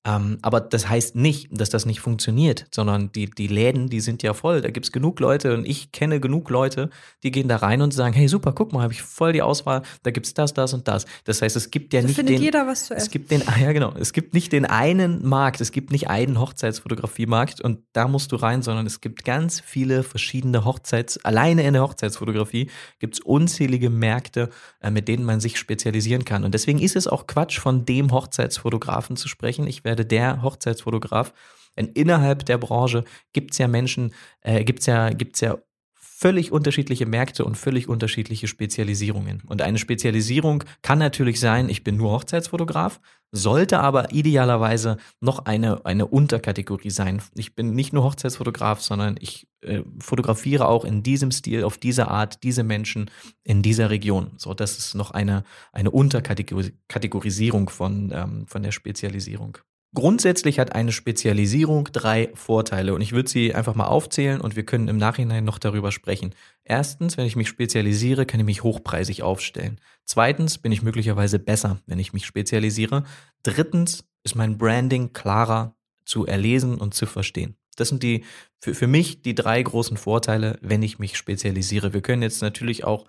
Ähm, 0.06 0.38
aber 0.42 0.60
das 0.60 0.88
heißt 0.88 1.16
nicht, 1.16 1.48
dass 1.50 1.68
das 1.68 1.84
nicht 1.84 2.00
funktioniert, 2.00 2.66
sondern 2.72 3.10
die, 3.12 3.28
die 3.28 3.48
Läden, 3.48 3.88
die 3.88 4.00
sind 4.00 4.22
ja 4.22 4.34
voll. 4.34 4.60
Da 4.60 4.70
gibt 4.70 4.86
es 4.86 4.92
genug 4.92 5.18
Leute 5.18 5.54
und 5.54 5.66
ich 5.66 5.90
kenne 5.90 6.20
genug 6.20 6.48
Leute, 6.48 6.90
die 7.24 7.32
gehen 7.32 7.48
da 7.48 7.56
rein 7.56 7.82
und 7.82 7.92
sagen, 7.92 8.14
hey 8.14 8.28
super, 8.28 8.52
guck 8.52 8.72
mal, 8.72 8.82
habe 8.82 8.92
ich 8.92 9.02
voll 9.02 9.32
die 9.32 9.42
Auswahl, 9.42 9.82
da 10.04 10.12
gibt 10.12 10.26
es 10.26 10.34
das, 10.34 10.54
das 10.54 10.72
und 10.74 10.86
das. 10.86 11.06
Das 11.24 11.42
heißt, 11.42 11.56
es 11.56 11.70
gibt 11.70 11.92
ja 11.92 12.02
da 12.02 12.06
nicht 12.06 12.16
findet 12.16 12.36
den, 12.36 12.42
jeder 12.42 12.66
was 12.68 12.86
zu 12.86 12.94
essen. 12.94 13.06
Es 13.06 13.10
gibt 13.10 13.32
den, 13.32 13.42
ja 13.60 13.72
genau, 13.72 13.94
es 13.98 14.12
gibt 14.12 14.32
nicht 14.32 14.52
den 14.52 14.64
einen 14.64 15.26
Markt, 15.26 15.60
es 15.60 15.72
gibt 15.72 15.90
nicht 15.90 16.08
einen 16.08 16.38
Hochzeitsfotografiemarkt 16.38 17.60
und 17.60 17.80
da 17.92 18.06
musst 18.06 18.30
du 18.30 18.36
rein, 18.36 18.62
sondern 18.62 18.86
es 18.86 19.00
gibt 19.00 19.24
ganz 19.24 19.60
viele 19.60 20.04
verschiedene 20.04 20.64
Hochzeits, 20.64 21.24
alleine 21.24 21.64
in 21.64 21.72
der 21.72 21.82
Hochzeitsfotografie 21.82 22.70
gibt 23.00 23.14
es 23.14 23.20
unzählige 23.20 23.90
Märkte, 23.90 24.50
äh, 24.80 24.90
mit 24.92 25.08
denen 25.08 25.24
man 25.24 25.40
sich 25.40 25.58
spezialisieren 25.58 26.24
kann. 26.24 26.44
Und 26.44 26.54
deswegen 26.54 26.78
ist 26.78 26.94
es 26.94 27.08
auch 27.08 27.26
Quatsch, 27.26 27.58
von 27.58 27.84
dem 27.84 28.12
Hochzeitsfotografen 28.12 29.16
zu 29.16 29.26
sprechen. 29.26 29.66
Ich 29.66 29.82
werde 29.82 29.95
werde 29.96 30.06
der 30.06 30.42
Hochzeitsfotograf. 30.42 31.32
Denn 31.76 31.88
innerhalb 31.88 32.44
der 32.46 32.58
Branche 32.58 33.04
gibt 33.32 33.52
es 33.52 33.58
ja 33.58 33.68
Menschen, 33.68 34.12
äh, 34.42 34.64
gibt 34.64 34.80
es 34.80 34.86
ja, 34.86 35.10
gibt's 35.10 35.40
ja 35.40 35.58
völlig 35.94 36.50
unterschiedliche 36.50 37.04
Märkte 37.04 37.44
und 37.44 37.56
völlig 37.56 37.88
unterschiedliche 37.88 38.46
Spezialisierungen. 38.46 39.42
Und 39.46 39.60
eine 39.60 39.76
Spezialisierung 39.76 40.64
kann 40.80 40.98
natürlich 40.98 41.38
sein, 41.38 41.68
ich 41.68 41.84
bin 41.84 41.98
nur 41.98 42.12
Hochzeitsfotograf, 42.12 43.00
sollte 43.32 43.80
aber 43.80 44.12
idealerweise 44.12 44.96
noch 45.20 45.44
eine, 45.44 45.84
eine 45.84 46.06
Unterkategorie 46.06 46.88
sein. 46.88 47.20
Ich 47.34 47.54
bin 47.54 47.74
nicht 47.74 47.92
nur 47.92 48.04
Hochzeitsfotograf, 48.04 48.80
sondern 48.80 49.16
ich 49.20 49.46
äh, 49.60 49.82
fotografiere 49.98 50.68
auch 50.68 50.86
in 50.86 51.02
diesem 51.02 51.32
Stil, 51.32 51.64
auf 51.64 51.76
diese 51.76 52.08
Art, 52.08 52.42
diese 52.42 52.62
Menschen 52.62 53.10
in 53.44 53.60
dieser 53.60 53.90
Region. 53.90 54.30
So, 54.38 54.54
das 54.54 54.78
ist 54.78 54.94
noch 54.94 55.10
eine, 55.10 55.44
eine 55.72 55.90
Unterkategorisierung 55.90 57.68
von, 57.68 58.10
ähm, 58.14 58.46
von 58.46 58.62
der 58.62 58.72
Spezialisierung. 58.72 59.58
Grundsätzlich 59.94 60.58
hat 60.58 60.74
eine 60.74 60.92
Spezialisierung 60.92 61.88
drei 61.90 62.30
Vorteile 62.34 62.94
und 62.94 63.00
ich 63.00 63.12
würde 63.12 63.30
sie 63.30 63.54
einfach 63.54 63.74
mal 63.74 63.86
aufzählen 63.86 64.40
und 64.40 64.54
wir 64.54 64.66
können 64.66 64.88
im 64.88 64.98
Nachhinein 64.98 65.44
noch 65.44 65.58
darüber 65.58 65.90
sprechen. 65.90 66.34
Erstens, 66.64 67.16
wenn 67.16 67.26
ich 67.26 67.36
mich 67.36 67.48
spezialisiere, 67.48 68.26
kann 68.26 68.40
ich 68.40 68.46
mich 68.46 68.62
hochpreisig 68.62 69.22
aufstellen. 69.22 69.80
Zweitens 70.04 70.58
bin 70.58 70.72
ich 70.72 70.82
möglicherweise 70.82 71.38
besser, 71.38 71.78
wenn 71.86 71.98
ich 71.98 72.12
mich 72.12 72.26
spezialisiere. 72.26 73.04
Drittens 73.42 74.04
ist 74.22 74.34
mein 74.34 74.58
Branding 74.58 75.12
klarer 75.12 75.76
zu 76.04 76.26
erlesen 76.26 76.76
und 76.76 76.92
zu 76.92 77.06
verstehen. 77.06 77.56
Das 77.76 77.88
sind 77.88 78.02
die 78.02 78.24
für, 78.60 78.74
für 78.74 78.86
mich 78.86 79.22
die 79.22 79.34
drei 79.34 79.62
großen 79.62 79.96
Vorteile, 79.96 80.58
wenn 80.60 80.82
ich 80.82 80.98
mich 80.98 81.16
spezialisiere. 81.16 81.92
Wir 81.94 82.00
können 82.00 82.22
jetzt 82.22 82.42
natürlich 82.42 82.84
auch 82.84 83.06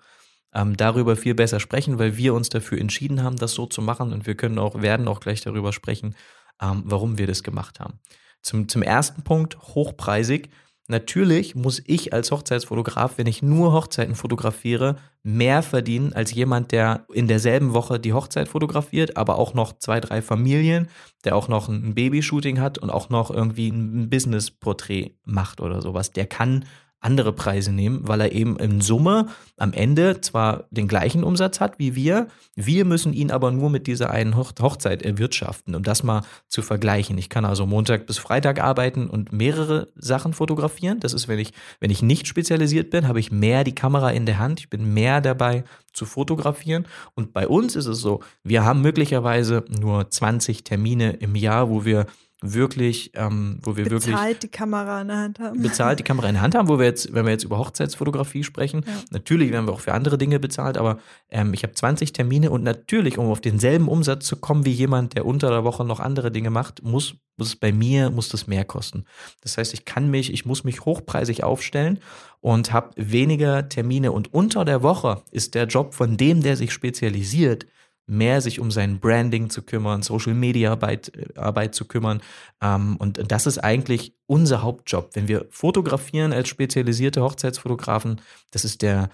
ähm, 0.54 0.76
darüber 0.76 1.16
viel 1.16 1.34
besser 1.34 1.60
sprechen, 1.60 1.98
weil 1.98 2.16
wir 2.16 2.34
uns 2.34 2.48
dafür 2.48 2.78
entschieden 2.78 3.22
haben, 3.22 3.36
das 3.36 3.52
so 3.52 3.66
zu 3.66 3.82
machen 3.82 4.12
und 4.12 4.26
wir 4.26 4.34
können 4.34 4.58
auch 4.58 4.80
werden 4.80 5.08
auch 5.08 5.20
gleich 5.20 5.40
darüber 5.40 5.72
sprechen, 5.72 6.14
ähm, 6.60 6.82
warum 6.84 7.18
wir 7.18 7.26
das 7.26 7.42
gemacht 7.42 7.80
haben. 7.80 7.98
Zum, 8.42 8.68
zum 8.68 8.82
ersten 8.82 9.22
Punkt, 9.22 9.58
hochpreisig. 9.58 10.50
Natürlich 10.90 11.54
muss 11.54 11.82
ich 11.84 12.14
als 12.14 12.30
Hochzeitsfotograf, 12.30 13.18
wenn 13.18 13.26
ich 13.26 13.42
nur 13.42 13.72
Hochzeiten 13.72 14.14
fotografiere, 14.14 14.96
mehr 15.22 15.62
verdienen 15.62 16.14
als 16.14 16.32
jemand, 16.32 16.72
der 16.72 17.04
in 17.12 17.28
derselben 17.28 17.74
Woche 17.74 18.00
die 18.00 18.14
Hochzeit 18.14 18.48
fotografiert, 18.48 19.18
aber 19.18 19.36
auch 19.36 19.52
noch 19.52 19.78
zwei, 19.78 20.00
drei 20.00 20.22
Familien, 20.22 20.88
der 21.24 21.36
auch 21.36 21.48
noch 21.48 21.68
ein 21.68 21.94
Babyshooting 21.94 22.58
hat 22.58 22.78
und 22.78 22.88
auch 22.88 23.10
noch 23.10 23.30
irgendwie 23.30 23.68
ein 23.68 24.08
Business-Porträt 24.08 25.18
macht 25.24 25.60
oder 25.60 25.82
sowas. 25.82 26.12
Der 26.12 26.24
kann 26.24 26.64
andere 27.00 27.32
Preise 27.32 27.72
nehmen, 27.72 28.00
weil 28.08 28.20
er 28.20 28.32
eben 28.32 28.56
in 28.56 28.80
Summe 28.80 29.28
am 29.56 29.72
Ende 29.72 30.20
zwar 30.20 30.64
den 30.70 30.88
gleichen 30.88 31.22
Umsatz 31.22 31.60
hat 31.60 31.78
wie 31.78 31.94
wir, 31.94 32.26
wir 32.56 32.84
müssen 32.84 33.12
ihn 33.12 33.30
aber 33.30 33.52
nur 33.52 33.70
mit 33.70 33.86
dieser 33.86 34.10
einen 34.10 34.36
Hochzeit 34.36 35.02
erwirtschaften, 35.02 35.76
um 35.76 35.82
das 35.82 36.02
mal 36.02 36.22
zu 36.48 36.60
vergleichen. 36.60 37.16
Ich 37.16 37.28
kann 37.28 37.44
also 37.44 37.66
Montag 37.66 38.06
bis 38.06 38.18
Freitag 38.18 38.60
arbeiten 38.60 39.08
und 39.08 39.32
mehrere 39.32 39.88
Sachen 39.94 40.32
fotografieren. 40.32 40.98
Das 40.98 41.12
ist, 41.12 41.28
wenn 41.28 41.38
ich, 41.38 41.52
wenn 41.78 41.90
ich 41.90 42.02
nicht 42.02 42.26
spezialisiert 42.26 42.90
bin, 42.90 43.06
habe 43.06 43.20
ich 43.20 43.30
mehr 43.30 43.62
die 43.62 43.74
Kamera 43.74 44.10
in 44.10 44.26
der 44.26 44.38
Hand, 44.38 44.60
ich 44.60 44.70
bin 44.70 44.92
mehr 44.92 45.20
dabei 45.20 45.64
zu 45.92 46.04
fotografieren. 46.04 46.86
Und 47.14 47.32
bei 47.32 47.46
uns 47.46 47.76
ist 47.76 47.86
es 47.86 48.00
so, 48.00 48.20
wir 48.42 48.64
haben 48.64 48.82
möglicherweise 48.82 49.64
nur 49.68 50.10
20 50.10 50.64
Termine 50.64 51.12
im 51.12 51.36
Jahr, 51.36 51.70
wo 51.70 51.84
wir 51.84 52.06
wirklich, 52.40 53.10
ähm, 53.14 53.58
wo 53.62 53.76
wir 53.76 53.84
bezahlt 53.84 53.90
wirklich 53.90 54.14
bezahlt 54.14 54.42
die 54.44 54.48
Kamera 54.48 55.00
in 55.00 55.08
der 55.08 55.16
Hand 55.16 55.38
haben. 55.40 55.62
Bezahlt 55.62 55.98
die 55.98 56.04
Kamera 56.04 56.28
in 56.28 56.34
der 56.34 56.42
Hand 56.42 56.54
haben, 56.54 56.68
wo 56.68 56.78
wir 56.78 56.86
jetzt, 56.86 57.12
wenn 57.12 57.24
wir 57.24 57.32
jetzt 57.32 57.44
über 57.44 57.58
Hochzeitsfotografie 57.58 58.44
sprechen, 58.44 58.84
ja. 58.86 58.92
natürlich 59.10 59.50
werden 59.50 59.66
wir 59.66 59.72
auch 59.72 59.80
für 59.80 59.92
andere 59.92 60.18
Dinge 60.18 60.38
bezahlt, 60.38 60.78
aber 60.78 60.98
ähm, 61.30 61.52
ich 61.52 61.64
habe 61.64 61.74
20 61.74 62.12
Termine 62.12 62.50
und 62.50 62.62
natürlich, 62.62 63.18
um 63.18 63.26
auf 63.26 63.40
denselben 63.40 63.88
Umsatz 63.88 64.26
zu 64.26 64.36
kommen 64.36 64.64
wie 64.64 64.70
jemand, 64.70 65.14
der 65.14 65.26
unter 65.26 65.50
der 65.50 65.64
Woche 65.64 65.84
noch 65.84 65.98
andere 65.98 66.30
Dinge 66.30 66.50
macht, 66.50 66.82
muss, 66.84 67.14
muss 67.36 67.48
es 67.48 67.56
bei 67.56 67.72
mir, 67.72 68.10
muss 68.10 68.28
das 68.28 68.46
mehr 68.46 68.64
kosten. 68.64 69.04
Das 69.42 69.58
heißt, 69.58 69.74
ich 69.74 69.84
kann 69.84 70.08
mich, 70.08 70.32
ich 70.32 70.46
muss 70.46 70.62
mich 70.62 70.84
hochpreisig 70.84 71.42
aufstellen 71.42 71.98
und 72.40 72.72
habe 72.72 72.90
weniger 72.96 73.68
Termine 73.68 74.12
und 74.12 74.32
unter 74.32 74.64
der 74.64 74.82
Woche 74.84 75.22
ist 75.32 75.56
der 75.56 75.66
Job 75.66 75.92
von 75.92 76.16
dem, 76.16 76.42
der 76.42 76.56
sich 76.56 76.72
spezialisiert, 76.72 77.66
mehr 78.08 78.40
sich 78.40 78.58
um 78.58 78.70
sein 78.70 79.00
Branding 79.00 79.50
zu 79.50 79.62
kümmern, 79.62 80.02
Social 80.02 80.34
Media 80.34 80.72
Arbeit, 80.72 81.14
äh, 81.14 81.38
Arbeit 81.38 81.74
zu 81.74 81.84
kümmern. 81.84 82.20
Ähm, 82.62 82.96
und 82.96 83.30
das 83.30 83.46
ist 83.46 83.58
eigentlich 83.58 84.14
unser 84.26 84.62
Hauptjob. 84.62 85.10
Wenn 85.14 85.28
wir 85.28 85.46
fotografieren 85.50 86.32
als 86.32 86.48
spezialisierte 86.48 87.22
Hochzeitsfotografen, 87.22 88.20
das 88.50 88.64
ist 88.64 88.82
der 88.82 89.10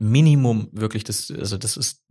Minimum 0.00 0.68
wirklich, 0.72 1.04
das, 1.04 1.30
also 1.30 1.56
das 1.56 1.76
ist 1.76 2.04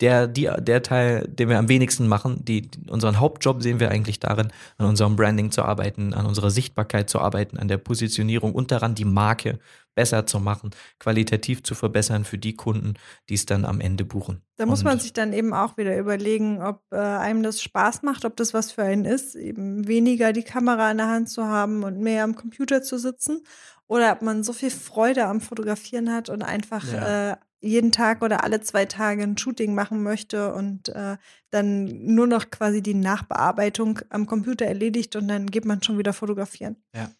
der, 0.00 0.26
die, 0.26 0.50
der 0.58 0.82
Teil, 0.82 1.26
den 1.28 1.48
wir 1.48 1.58
am 1.58 1.68
wenigsten 1.68 2.06
machen. 2.06 2.44
Die, 2.44 2.68
unseren 2.88 3.18
Hauptjob 3.18 3.62
sehen 3.62 3.80
wir 3.80 3.90
eigentlich 3.90 4.20
darin, 4.20 4.52
an 4.78 4.86
unserem 4.86 5.16
Branding 5.16 5.50
zu 5.50 5.62
arbeiten, 5.62 6.12
an 6.12 6.26
unserer 6.26 6.50
Sichtbarkeit 6.50 7.08
zu 7.08 7.20
arbeiten, 7.20 7.56
an 7.56 7.68
der 7.68 7.78
Positionierung 7.78 8.54
und 8.54 8.70
daran, 8.70 8.94
die 8.94 9.04
Marke 9.04 9.58
besser 9.94 10.26
zu 10.26 10.38
machen, 10.38 10.70
qualitativ 10.98 11.62
zu 11.62 11.74
verbessern 11.74 12.24
für 12.24 12.36
die 12.36 12.54
Kunden, 12.54 12.94
die 13.30 13.34
es 13.34 13.46
dann 13.46 13.64
am 13.64 13.80
Ende 13.80 14.04
buchen. 14.04 14.42
Da 14.56 14.66
muss 14.66 14.80
und 14.80 14.84
man 14.84 15.00
sich 15.00 15.14
dann 15.14 15.32
eben 15.32 15.54
auch 15.54 15.78
wieder 15.78 15.96
überlegen, 15.96 16.60
ob 16.60 16.82
äh, 16.92 16.96
einem 16.98 17.42
das 17.42 17.62
Spaß 17.62 18.02
macht, 18.02 18.26
ob 18.26 18.36
das 18.36 18.52
was 18.52 18.72
für 18.72 18.82
einen 18.82 19.06
ist, 19.06 19.34
eben 19.34 19.88
weniger 19.88 20.34
die 20.34 20.42
Kamera 20.42 20.90
in 20.90 20.98
der 20.98 21.08
Hand 21.08 21.30
zu 21.30 21.46
haben 21.46 21.82
und 21.82 21.98
mehr 21.98 22.24
am 22.24 22.36
Computer 22.36 22.82
zu 22.82 22.98
sitzen 22.98 23.42
oder 23.88 24.12
ob 24.12 24.22
man 24.22 24.42
so 24.42 24.52
viel 24.52 24.70
Freude 24.70 25.26
am 25.26 25.40
Fotografieren 25.40 26.12
hat 26.12 26.28
und 26.28 26.42
einfach 26.42 26.84
ja. 26.92 27.30
äh, 27.32 27.36
jeden 27.60 27.92
Tag 27.92 28.22
oder 28.22 28.44
alle 28.44 28.60
zwei 28.60 28.84
Tage 28.84 29.22
ein 29.22 29.38
Shooting 29.38 29.74
machen 29.74 30.02
möchte 30.02 30.54
und 30.54 30.88
äh, 30.90 31.16
dann 31.50 32.04
nur 32.04 32.26
noch 32.26 32.50
quasi 32.50 32.82
die 32.82 32.94
Nachbearbeitung 32.94 34.00
am 34.10 34.26
Computer 34.26 34.66
erledigt 34.66 35.16
und 35.16 35.28
dann 35.28 35.46
geht 35.46 35.64
man 35.64 35.82
schon 35.82 35.98
wieder 35.98 36.12
fotografieren. 36.12 36.76
Ja. 36.94 37.10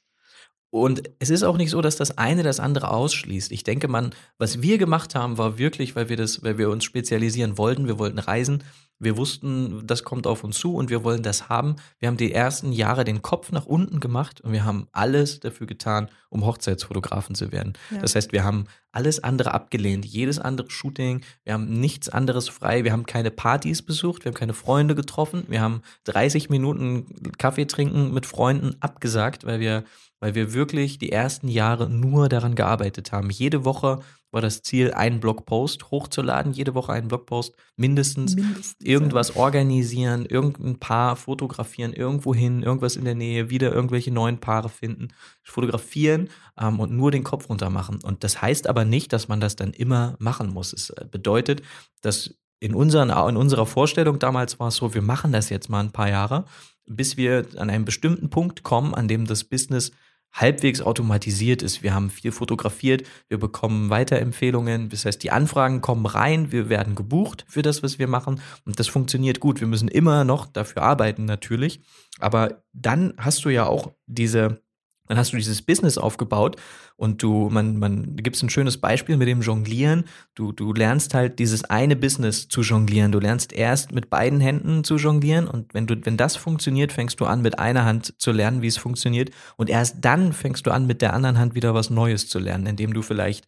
Und 0.70 1.02
es 1.18 1.30
ist 1.30 1.42
auch 1.42 1.56
nicht 1.56 1.70
so, 1.70 1.80
dass 1.80 1.96
das 1.96 2.18
eine 2.18 2.42
das 2.42 2.61
andere 2.61 2.90
ausschließt. 2.90 3.52
Ich 3.52 3.64
denke, 3.64 3.88
man, 3.88 4.11
was 4.38 4.62
wir 4.62 4.78
gemacht 4.78 5.14
haben, 5.14 5.38
war 5.38 5.58
wirklich, 5.58 5.96
weil 5.96 6.08
wir 6.08 6.16
das, 6.16 6.42
weil 6.42 6.58
wir 6.58 6.70
uns 6.70 6.85
spezialisieren 6.85 7.56
wollten. 7.56 7.87
Wir 7.87 7.99
wollten 7.99 8.18
reisen. 8.18 8.62
Wir 8.99 9.18
wussten, 9.18 9.87
das 9.87 10.04
kommt 10.04 10.26
auf 10.26 10.42
uns 10.42 10.58
zu 10.58 10.75
und 10.75 10.88
wir 10.88 11.04
wollen 11.04 11.23
das 11.23 11.50
haben. 11.50 11.76
Wir 11.99 12.08
haben 12.08 12.16
die 12.16 12.32
ersten 12.32 12.73
Jahre 12.73 13.04
den 13.04 13.20
Kopf 13.20 13.52
nach 13.52 13.66
unten 13.66 14.00
gemacht 14.00 14.40
und 14.40 14.52
wir 14.52 14.64
haben 14.64 14.88
alles 14.92 15.38
dafür 15.40 15.66
getan, 15.66 16.08
um 16.30 16.46
Hochzeitsfotografen 16.46 17.35
zu 17.35 17.52
werden. 17.52 17.75
Ja. 17.90 17.99
Das 17.99 18.14
heißt, 18.14 18.32
wir 18.32 18.42
haben 18.42 18.64
alles 18.92 19.23
andere 19.23 19.52
abgelehnt, 19.52 20.06
jedes 20.06 20.38
andere 20.38 20.70
Shooting. 20.70 21.20
Wir 21.44 21.52
haben 21.52 21.78
nichts 21.78 22.08
anderes 22.08 22.49
frei. 22.49 22.85
Wir 22.85 22.92
haben 22.92 23.04
keine 23.04 23.30
Partys 23.30 23.82
besucht, 23.82 24.25
wir 24.25 24.30
haben 24.30 24.38
keine 24.38 24.54
Freunde 24.54 24.94
getroffen. 24.94 25.44
Wir 25.49 25.61
haben 25.61 25.82
30 26.04 26.49
Minuten 26.49 27.32
Kaffee 27.37 27.66
trinken 27.66 28.14
mit 28.14 28.25
Freunden 28.25 28.76
abgesagt, 28.80 29.44
weil 29.44 29.61
wir 29.61 29.85
weil 30.26 30.35
wir 30.35 30.52
wirklich 30.54 30.99
die 30.99 31.12
ersten 31.12 31.47
Jahre 31.47 31.88
nur 31.88 32.28
daran 32.28 32.56
gearbeitet 32.56 33.12
haben. 33.12 33.30
Jede 33.30 33.64
Woche 33.64 34.00
war 34.33 34.40
das 34.40 34.61
Ziel, 34.61 34.92
einen 34.92 35.21
Blogpost 35.21 35.92
hochzuladen, 35.92 36.52
jede 36.52 36.75
Woche 36.75 36.92
einen 36.92 37.06
Blogpost 37.06 37.54
mindestens, 37.76 38.35
mindestens 38.35 38.75
irgendwas 38.85 39.28
ja. 39.28 39.37
organisieren, 39.37 40.26
irgendein 40.26 40.80
Paar 40.80 41.14
fotografieren, 41.14 41.92
irgendwo 41.92 42.35
hin, 42.35 42.64
irgendwas 42.64 42.97
in 42.97 43.04
der 43.04 43.14
Nähe, 43.14 43.50
wieder 43.50 43.73
irgendwelche 43.73 44.11
neuen 44.11 44.38
Paare 44.40 44.68
finden, 44.68 45.11
fotografieren 45.45 46.28
ähm, 46.59 46.80
und 46.80 46.90
nur 46.90 47.12
den 47.12 47.23
Kopf 47.23 47.49
runter 47.49 47.71
machen. 47.71 48.00
Und 48.02 48.25
das 48.25 48.42
heißt 48.42 48.68
aber 48.68 48.85
nicht, 48.85 49.12
dass 49.12 49.28
man 49.28 49.38
das 49.38 49.54
dann 49.54 49.71
immer 49.71 50.16
machen 50.18 50.52
muss. 50.52 50.73
Es 50.73 50.90
äh, 50.90 51.04
bedeutet, 51.09 51.62
dass 52.02 52.35
in, 52.59 52.75
unseren, 52.75 53.11
in 53.11 53.37
unserer 53.37 53.66
Vorstellung 53.66 54.18
damals 54.18 54.59
war 54.59 54.68
es 54.68 54.76
so, 54.76 54.92
wir 54.92 55.02
machen 55.02 55.30
das 55.30 55.50
jetzt 55.50 55.68
mal 55.68 55.85
ein 55.85 55.92
paar 55.92 56.09
Jahre, 56.09 56.47
bis 56.85 57.16
wir 57.16 57.47
an 57.59 57.71
einen 57.71 57.85
bestimmten 57.85 58.30
Punkt 58.30 58.62
kommen, 58.62 58.95
an 58.95 59.09
dem 59.09 59.26
das 59.26 59.45
Business 59.45 59.92
halbwegs 60.37 60.81
automatisiert 60.81 61.62
ist. 61.62 61.83
Wir 61.83 61.95
haben 61.95 62.11
viel 62.11 62.31
fotografiert, 62.31 63.07
wir 63.28 63.38
bekommen 63.38 63.90
Weiterempfehlungen, 63.90 64.88
das 64.90 65.05
heißt, 65.05 65.23
die 65.23 65.31
Anfragen 65.31 65.81
kommen 65.81 66.07
rein, 66.07 66.52
wir 66.52 66.69
werden 66.69 66.95
gebucht 66.95 67.45
für 67.49 67.62
das, 67.62 67.83
was 67.83 67.99
wir 67.99 68.07
machen 68.07 68.40
und 68.64 68.78
das 68.78 68.87
funktioniert 68.87 69.40
gut. 69.40 69.61
Wir 69.61 69.66
müssen 69.66 69.88
immer 69.88 70.25
noch 70.25 70.47
dafür 70.47 70.83
arbeiten 70.83 71.25
natürlich, 71.25 71.81
aber 72.21 72.62
dann 72.73 73.14
hast 73.19 73.45
du 73.45 73.49
ja 73.49 73.66
auch 73.66 73.93
diese 74.07 74.61
dann 75.07 75.19
hast 75.19 75.33
du 75.33 75.37
dieses 75.37 75.63
Business 75.63 75.99
aufgebaut 75.99 76.57
und 76.97 77.23
du, 77.23 77.49
man, 77.51 77.79
man, 77.79 78.17
gibt 78.17 78.37
es 78.37 78.43
ein 78.43 78.51
schönes 78.51 78.79
Beispiel 78.79 79.17
mit 79.17 79.29
dem 79.29 79.43
Jonglieren. 79.43 80.05
Du, 80.35 80.53
du 80.53 80.73
lernst 80.73 81.15
halt 81.15 81.39
dieses 81.39 81.65
eine 81.65 81.97
Business 81.97 82.49
zu 82.49 82.63
jonglieren. 82.63 83.13
Du 83.13 83.19
lernst 83.19 83.53
erst 83.53 83.93
mit 83.93 84.09
beiden 84.11 84.41
Händen 84.41 84.85
zu 84.85 84.97
jonglieren 84.97 85.47
und 85.47 85.75
wenn 85.75 85.87
du, 85.87 85.97
wenn 86.05 86.17
das 86.17 86.37
funktioniert, 86.37 86.93
fängst 86.93 87.21
du 87.21 87.27
an, 87.27 87.43
mit 87.43 87.59
einer 87.59 87.85
Hand 87.85 88.15
zu 88.19 88.33
lernen, 88.33 88.63
wie 88.63 88.69
es 88.69 88.79
funktioniert. 88.79 89.31
Und 89.57 89.71
erst 89.71 89.97
dann 90.01 90.33
fängst 90.33 90.67
du 90.67 90.71
an, 90.71 90.87
mit 90.87 91.03
der 91.03 91.13
anderen 91.13 91.39
Hand 91.39 91.55
wieder 91.55 91.75
was 91.75 91.91
Neues 91.91 92.29
zu 92.29 92.39
lernen, 92.39 92.67
indem 92.67 92.95
du 92.95 93.03
vielleicht 93.03 93.47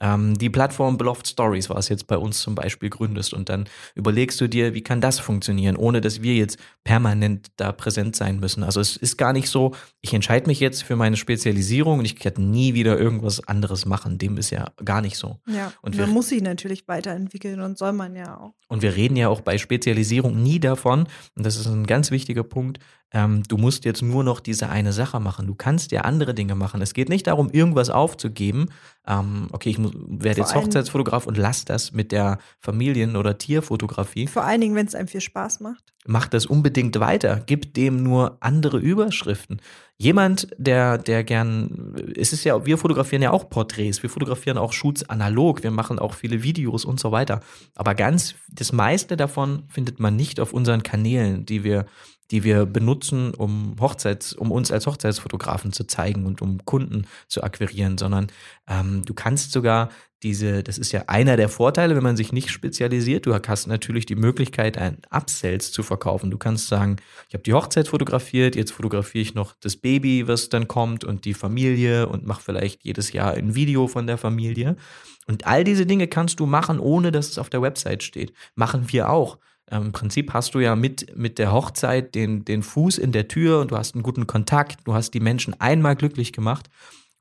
ähm, 0.00 0.36
die 0.36 0.50
Plattform 0.50 0.98
Beloved 0.98 1.26
Stories, 1.26 1.70
was 1.70 1.88
jetzt 1.88 2.06
bei 2.06 2.18
uns 2.18 2.40
zum 2.40 2.54
Beispiel 2.54 2.90
gründest 2.90 3.32
und 3.32 3.48
dann 3.48 3.66
überlegst 3.94 4.40
du 4.40 4.48
dir, 4.48 4.74
wie 4.74 4.82
kann 4.82 5.00
das 5.00 5.20
funktionieren, 5.20 5.76
ohne 5.76 6.00
dass 6.00 6.22
wir 6.22 6.34
jetzt 6.34 6.58
permanent 6.82 7.52
da 7.56 7.72
präsent 7.72 8.16
sein 8.16 8.40
müssen. 8.40 8.62
Also 8.62 8.80
es 8.80 8.96
ist 8.96 9.16
gar 9.16 9.32
nicht 9.32 9.48
so, 9.48 9.74
ich 10.00 10.12
entscheide 10.12 10.46
mich 10.46 10.60
jetzt 10.60 10.82
für 10.82 10.96
meine 10.96 11.16
Spezialisierung 11.16 12.00
und 12.00 12.04
ich 12.04 12.22
werde 12.24 12.42
nie 12.42 12.74
wieder 12.74 12.98
irgendwas 12.98 13.46
anderes 13.46 13.86
machen. 13.86 14.18
Dem 14.18 14.36
ist 14.36 14.50
ja 14.50 14.66
gar 14.84 15.00
nicht 15.00 15.16
so. 15.16 15.38
Ja, 15.46 15.72
und 15.82 15.96
man 15.96 16.10
muss 16.10 16.28
sich 16.28 16.42
natürlich 16.42 16.88
weiterentwickeln 16.88 17.60
und 17.60 17.78
soll 17.78 17.92
man 17.92 18.16
ja 18.16 18.38
auch. 18.38 18.54
Und 18.68 18.82
wir 18.82 18.96
reden 18.96 19.16
ja 19.16 19.28
auch 19.28 19.40
bei 19.40 19.58
Spezialisierung 19.58 20.42
nie 20.42 20.58
davon, 20.58 21.06
und 21.36 21.46
das 21.46 21.56
ist 21.56 21.66
ein 21.66 21.86
ganz 21.86 22.10
wichtiger 22.10 22.42
Punkt, 22.42 22.78
ähm, 23.14 23.44
du 23.44 23.56
musst 23.56 23.84
jetzt 23.84 24.02
nur 24.02 24.24
noch 24.24 24.40
diese 24.40 24.68
eine 24.68 24.92
Sache 24.92 25.20
machen. 25.20 25.46
Du 25.46 25.54
kannst 25.54 25.92
ja 25.92 26.00
andere 26.00 26.34
Dinge 26.34 26.56
machen. 26.56 26.82
Es 26.82 26.94
geht 26.94 27.08
nicht 27.08 27.28
darum, 27.28 27.48
irgendwas 27.48 27.88
aufzugeben. 27.88 28.66
Ähm, 29.06 29.46
okay, 29.52 29.70
ich 29.70 29.78
werde 29.78 30.40
jetzt 30.40 30.56
Hochzeitsfotograf 30.56 31.26
und 31.26 31.38
lass 31.38 31.64
das 31.64 31.92
mit 31.92 32.10
der 32.10 32.38
Familien- 32.58 33.14
oder 33.14 33.38
Tierfotografie. 33.38 34.26
Vor 34.26 34.42
allen 34.42 34.60
Dingen, 34.60 34.74
wenn 34.74 34.86
es 34.86 34.96
einem 34.96 35.06
viel 35.06 35.20
Spaß 35.20 35.60
macht. 35.60 35.94
Mach 36.06 36.26
das 36.26 36.44
unbedingt 36.44 36.98
weiter. 36.98 37.40
Gib 37.46 37.72
dem 37.74 38.02
nur 38.02 38.36
andere 38.40 38.78
Überschriften. 38.78 39.60
jemand, 39.96 40.48
der, 40.58 40.98
der 40.98 41.22
gern, 41.22 41.94
es 42.16 42.32
ist 42.32 42.42
ja, 42.44 42.66
wir 42.66 42.78
fotografieren 42.78 43.22
ja 43.22 43.30
auch 43.30 43.48
Porträts, 43.48 44.02
wir 44.02 44.10
fotografieren 44.10 44.58
auch 44.58 44.72
Shoots 44.72 45.08
analog, 45.08 45.62
wir 45.62 45.70
machen 45.70 46.00
auch 46.00 46.14
viele 46.14 46.42
Videos 46.42 46.84
und 46.84 46.98
so 46.98 47.12
weiter. 47.12 47.40
Aber 47.76 47.94
ganz, 47.94 48.34
das 48.48 48.72
meiste 48.72 49.16
davon 49.16 49.62
findet 49.68 50.00
man 50.00 50.16
nicht 50.16 50.40
auf 50.40 50.52
unseren 50.52 50.82
Kanälen, 50.82 51.46
die 51.46 51.62
wir, 51.62 51.86
die 52.30 52.44
wir 52.44 52.66
benutzen, 52.66 53.34
um 53.34 53.76
Hochzeits, 53.80 54.32
um 54.32 54.50
uns 54.50 54.70
als 54.70 54.86
Hochzeitsfotografen 54.86 55.72
zu 55.72 55.86
zeigen 55.86 56.26
und 56.26 56.42
um 56.42 56.64
Kunden 56.64 57.06
zu 57.28 57.42
akquirieren, 57.42 57.98
sondern 57.98 58.28
ähm, 58.68 59.02
du 59.04 59.14
kannst 59.14 59.52
sogar 59.52 59.90
diese, 60.24 60.62
das 60.62 60.78
ist 60.78 60.90
ja 60.90 61.04
einer 61.06 61.36
der 61.36 61.50
Vorteile, 61.50 61.94
wenn 61.94 62.02
man 62.02 62.16
sich 62.16 62.32
nicht 62.32 62.50
spezialisiert. 62.50 63.26
Du 63.26 63.34
hast 63.34 63.66
natürlich 63.66 64.06
die 64.06 64.16
Möglichkeit, 64.16 64.78
ein 64.78 64.96
Upsells 65.10 65.70
zu 65.70 65.82
verkaufen. 65.82 66.30
Du 66.30 66.38
kannst 66.38 66.68
sagen, 66.68 66.96
ich 67.28 67.34
habe 67.34 67.42
die 67.42 67.52
Hochzeit 67.52 67.88
fotografiert, 67.88 68.56
jetzt 68.56 68.72
fotografiere 68.72 69.20
ich 69.20 69.34
noch 69.34 69.54
das 69.60 69.76
Baby, 69.76 70.26
was 70.26 70.48
dann 70.48 70.66
kommt 70.66 71.04
und 71.04 71.26
die 71.26 71.34
Familie 71.34 72.08
und 72.08 72.26
mache 72.26 72.42
vielleicht 72.42 72.84
jedes 72.84 73.12
Jahr 73.12 73.34
ein 73.34 73.54
Video 73.54 73.86
von 73.86 74.06
der 74.06 74.16
Familie. 74.16 74.76
Und 75.26 75.46
all 75.46 75.62
diese 75.62 75.84
Dinge 75.84 76.08
kannst 76.08 76.40
du 76.40 76.46
machen, 76.46 76.80
ohne 76.80 77.12
dass 77.12 77.28
es 77.28 77.38
auf 77.38 77.50
der 77.50 77.62
Website 77.62 78.02
steht. 78.02 78.32
Machen 78.54 78.92
wir 78.92 79.10
auch. 79.10 79.38
Ähm, 79.70 79.86
Im 79.86 79.92
Prinzip 79.92 80.32
hast 80.32 80.54
du 80.54 80.60
ja 80.60 80.76
mit, 80.76 81.16
mit 81.16 81.38
der 81.38 81.52
Hochzeit 81.52 82.14
den, 82.14 82.44
den 82.44 82.62
Fuß 82.62 82.98
in 82.98 83.12
der 83.12 83.28
Tür 83.28 83.60
und 83.60 83.70
du 83.70 83.76
hast 83.76 83.94
einen 83.94 84.02
guten 84.02 84.26
Kontakt, 84.26 84.80
du 84.84 84.94
hast 84.94 85.12
die 85.12 85.20
Menschen 85.20 85.58
einmal 85.60 85.96
glücklich 85.96 86.32
gemacht. 86.32 86.68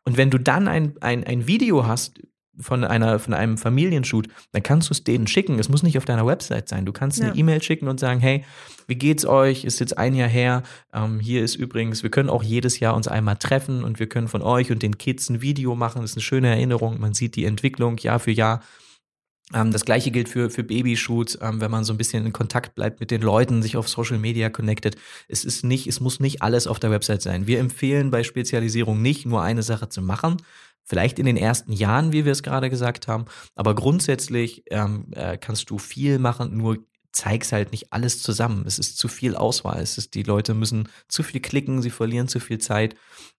Und 0.05 0.17
wenn 0.17 0.29
du 0.29 0.37
dann 0.37 0.67
ein, 0.67 0.95
ein, 1.01 1.23
ein 1.23 1.47
Video 1.47 1.87
hast 1.87 2.19
von 2.59 2.83
einer 2.83 3.17
von 3.17 3.33
einem 3.33 3.57
Familienshoot, 3.57 4.27
dann 4.51 4.61
kannst 4.61 4.89
du 4.89 4.93
es 4.93 5.03
denen 5.03 5.25
schicken. 5.25 5.57
Es 5.57 5.69
muss 5.69 5.81
nicht 5.81 5.97
auf 5.97 6.05
deiner 6.05 6.27
Website 6.27 6.69
sein. 6.69 6.85
Du 6.85 6.91
kannst 6.91 7.19
ja. 7.19 7.27
eine 7.27 7.35
E-Mail 7.35 7.63
schicken 7.63 7.87
und 7.87 7.99
sagen, 7.99 8.19
hey, 8.19 8.43
wie 8.85 8.95
geht's 8.95 9.25
euch? 9.25 9.63
Ist 9.63 9.79
jetzt 9.79 9.97
ein 9.97 10.13
Jahr 10.13 10.29
her. 10.29 10.61
Ähm, 10.93 11.19
hier 11.19 11.43
ist 11.43 11.55
übrigens, 11.55 12.03
wir 12.03 12.11
können 12.11 12.29
auch 12.29 12.43
jedes 12.43 12.79
Jahr 12.79 12.95
uns 12.95 13.07
einmal 13.07 13.37
treffen 13.37 13.83
und 13.83 13.99
wir 13.99 14.07
können 14.07 14.27
von 14.27 14.41
euch 14.41 14.71
und 14.71 14.83
den 14.83 14.97
Kids 14.97 15.29
ein 15.29 15.41
Video 15.41 15.75
machen. 15.75 16.01
Das 16.01 16.11
ist 16.11 16.17
eine 16.17 16.23
schöne 16.23 16.49
Erinnerung. 16.49 16.99
Man 16.99 17.13
sieht 17.13 17.35
die 17.35 17.45
Entwicklung 17.45 17.97
Jahr 17.97 18.19
für 18.19 18.31
Jahr. 18.31 18.61
Ähm, 19.53 19.71
das 19.71 19.85
gleiche 19.85 20.11
gilt 20.11 20.29
für, 20.29 20.49
für 20.49 20.63
Babyshoots, 20.63 21.37
ähm, 21.41 21.59
wenn 21.59 21.71
man 21.71 21.83
so 21.83 21.93
ein 21.93 21.97
bisschen 21.97 22.25
in 22.25 22.33
Kontakt 22.33 22.75
bleibt 22.75 22.99
mit 22.99 23.11
den 23.11 23.21
Leuten, 23.21 23.61
sich 23.61 23.75
auf 23.75 23.89
Social 23.89 24.17
Media 24.17 24.49
connected. 24.49 24.95
Es 25.27 25.43
ist 25.43 25.63
nicht, 25.63 25.87
es 25.87 25.99
muss 25.99 26.19
nicht 26.19 26.41
alles 26.41 26.67
auf 26.67 26.79
der 26.79 26.91
Website 26.91 27.21
sein. 27.21 27.47
Wir 27.47 27.59
empfehlen 27.59 28.11
bei 28.11 28.23
Spezialisierung 28.23 29.01
nicht 29.01 29.25
nur 29.25 29.41
eine 29.41 29.63
Sache 29.63 29.89
zu 29.89 30.01
machen. 30.01 30.37
Vielleicht 30.85 31.17
in 31.17 31.25
den 31.25 31.37
ersten 31.37 31.71
Jahren, 31.71 32.11
wie 32.11 32.25
wir 32.25 32.33
es 32.33 32.43
gerade 32.43 32.69
gesagt 32.69 33.07
haben, 33.07 33.25
aber 33.55 33.73
grundsätzlich 33.73 34.63
ähm, 34.69 35.07
äh, 35.11 35.37
kannst 35.37 35.69
du 35.69 35.77
viel 35.77 36.19
machen, 36.19 36.57
nur 36.57 36.77
zeig's 37.13 37.51
halt 37.51 37.71
nicht 37.71 37.93
alles 37.93 38.21
zusammen. 38.21 38.65
Es 38.67 38.79
ist 38.79 38.97
zu 38.97 39.07
viel 39.07 39.35
Auswahl. 39.35 39.81
Es 39.81 39.97
ist, 39.97 40.15
die 40.15 40.23
Leute 40.23 40.53
müssen 40.53 40.89
zu 41.07 41.23
viel 41.23 41.41
klicken, 41.41 41.81
sie 41.81 41.91
verlieren 41.91 42.27
zu 42.27 42.39
viel 42.39 42.57
Zeit. 42.57 42.95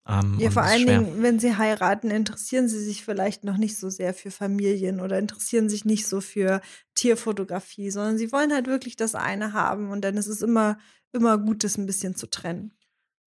Ähm, 0.07 0.37
ja, 0.39 0.51
vor 0.51 0.63
allen 0.63 0.87
Dingen, 0.87 1.23
wenn 1.23 1.41
sie 1.41 1.57
heiraten, 1.57 2.11
interessieren 2.11 2.69
sie 2.69 2.83
sich 2.83 3.05
vielleicht 3.05 3.43
noch 3.43 3.57
nicht 3.57 3.77
so 3.77 3.91
sehr 3.91 4.15
für 4.15 4.31
Familien 4.31 5.01
oder 5.01 5.19
interessieren 5.19 5.69
sich 5.69 5.85
nicht 5.85 6.07
so 6.07 6.21
für 6.21 6.61
Tierfotografie, 6.95 7.91
sondern 7.91 8.17
sie 8.17 8.31
wollen 8.33 8.53
halt 8.53 8.69
wirklich 8.69 8.97
das 8.97 9.15
eine 9.15 9.53
haben 9.53 9.91
und 9.91 10.03
dann 10.03 10.17
ist 10.17 10.29
es 10.29 10.41
immer, 10.41 10.79
immer 11.13 11.37
gut, 11.37 11.65
das 11.65 11.77
ein 11.77 11.87
bisschen 11.87 12.15
zu 12.15 12.31
trennen. 12.31 12.73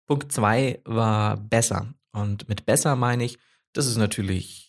Punkt 0.08 0.32
zwei 0.32 0.82
war 0.86 1.38
besser. 1.38 1.94
Und 2.14 2.48
mit 2.48 2.66
besser 2.66 2.96
meine 2.96 3.26
ich, 3.26 3.38
das 3.74 3.86
ist 3.86 3.98
natürlich 3.98 4.67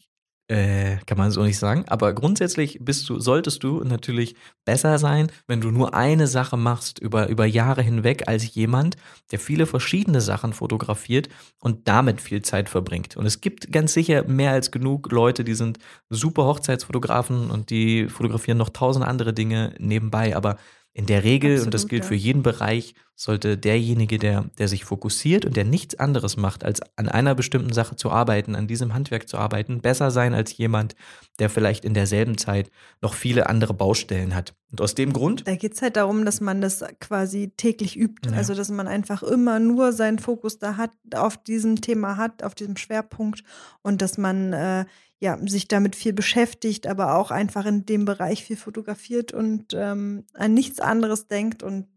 äh, 0.48 0.96
kann 1.06 1.18
man 1.18 1.30
so 1.30 1.42
nicht 1.42 1.58
sagen. 1.58 1.84
Aber 1.88 2.14
grundsätzlich 2.14 2.78
bist 2.80 3.08
du, 3.08 3.20
solltest 3.20 3.62
du 3.62 3.84
natürlich 3.84 4.34
besser 4.64 4.98
sein, 4.98 5.30
wenn 5.46 5.60
du 5.60 5.70
nur 5.70 5.94
eine 5.94 6.26
Sache 6.26 6.56
machst 6.56 6.98
über, 6.98 7.28
über 7.28 7.44
Jahre 7.44 7.82
hinweg, 7.82 8.26
als 8.26 8.54
jemand, 8.54 8.96
der 9.30 9.38
viele 9.38 9.66
verschiedene 9.66 10.20
Sachen 10.20 10.54
fotografiert 10.54 11.28
und 11.60 11.86
damit 11.86 12.20
viel 12.20 12.42
Zeit 12.42 12.68
verbringt. 12.68 13.16
Und 13.16 13.26
es 13.26 13.40
gibt 13.40 13.70
ganz 13.72 13.92
sicher 13.92 14.24
mehr 14.24 14.52
als 14.52 14.70
genug 14.70 15.12
Leute, 15.12 15.44
die 15.44 15.54
sind 15.54 15.78
super 16.08 16.44
Hochzeitsfotografen 16.44 17.50
und 17.50 17.70
die 17.70 18.08
fotografieren 18.08 18.58
noch 18.58 18.70
tausend 18.70 19.04
andere 19.04 19.34
Dinge 19.34 19.74
nebenbei. 19.78 20.34
Aber 20.34 20.56
in 20.98 21.06
der 21.06 21.22
Regel, 21.22 21.52
Absolut, 21.52 21.66
und 21.66 21.74
das 21.74 21.86
gilt 21.86 22.02
ja. 22.02 22.08
für 22.08 22.14
jeden 22.16 22.42
Bereich, 22.42 22.96
sollte 23.14 23.56
derjenige, 23.56 24.18
der, 24.18 24.46
der 24.58 24.66
sich 24.66 24.84
fokussiert 24.84 25.44
und 25.44 25.56
der 25.56 25.64
nichts 25.64 25.96
anderes 25.96 26.36
macht, 26.36 26.64
als 26.64 26.80
an 26.96 27.08
einer 27.08 27.36
bestimmten 27.36 27.72
Sache 27.72 27.94
zu 27.94 28.10
arbeiten, 28.10 28.56
an 28.56 28.66
diesem 28.66 28.94
Handwerk 28.94 29.28
zu 29.28 29.38
arbeiten, 29.38 29.80
besser 29.80 30.10
sein 30.10 30.34
als 30.34 30.56
jemand, 30.56 30.96
der 31.38 31.50
vielleicht 31.50 31.84
in 31.84 31.94
derselben 31.94 32.36
Zeit 32.36 32.72
noch 33.00 33.14
viele 33.14 33.48
andere 33.48 33.74
Baustellen 33.74 34.34
hat. 34.34 34.54
Und 34.72 34.80
aus 34.80 34.96
dem 34.96 35.12
Grund. 35.12 35.46
Da 35.46 35.54
geht 35.54 35.74
es 35.74 35.82
halt 35.82 35.94
darum, 35.94 36.24
dass 36.24 36.40
man 36.40 36.60
das 36.60 36.84
quasi 36.98 37.52
täglich 37.56 37.96
übt. 37.96 38.28
Ja. 38.28 38.36
Also, 38.36 38.54
dass 38.54 38.68
man 38.68 38.88
einfach 38.88 39.22
immer 39.22 39.60
nur 39.60 39.92
seinen 39.92 40.18
Fokus 40.18 40.58
da 40.58 40.76
hat, 40.76 40.90
auf 41.14 41.36
diesem 41.36 41.80
Thema 41.80 42.16
hat, 42.16 42.42
auf 42.42 42.56
diesem 42.56 42.76
Schwerpunkt 42.76 43.44
und 43.82 44.02
dass 44.02 44.18
man 44.18 44.52
äh, 44.52 44.84
ja, 45.20 45.38
sich 45.46 45.68
damit 45.68 45.96
viel 45.96 46.12
beschäftigt, 46.12 46.86
aber 46.86 47.16
auch 47.16 47.30
einfach 47.30 47.66
in 47.66 47.86
dem 47.86 48.04
Bereich 48.04 48.44
viel 48.44 48.56
fotografiert 48.56 49.32
und 49.32 49.74
ähm, 49.74 50.24
an 50.34 50.54
nichts 50.54 50.80
anderes 50.80 51.26
denkt 51.26 51.62
und 51.62 51.88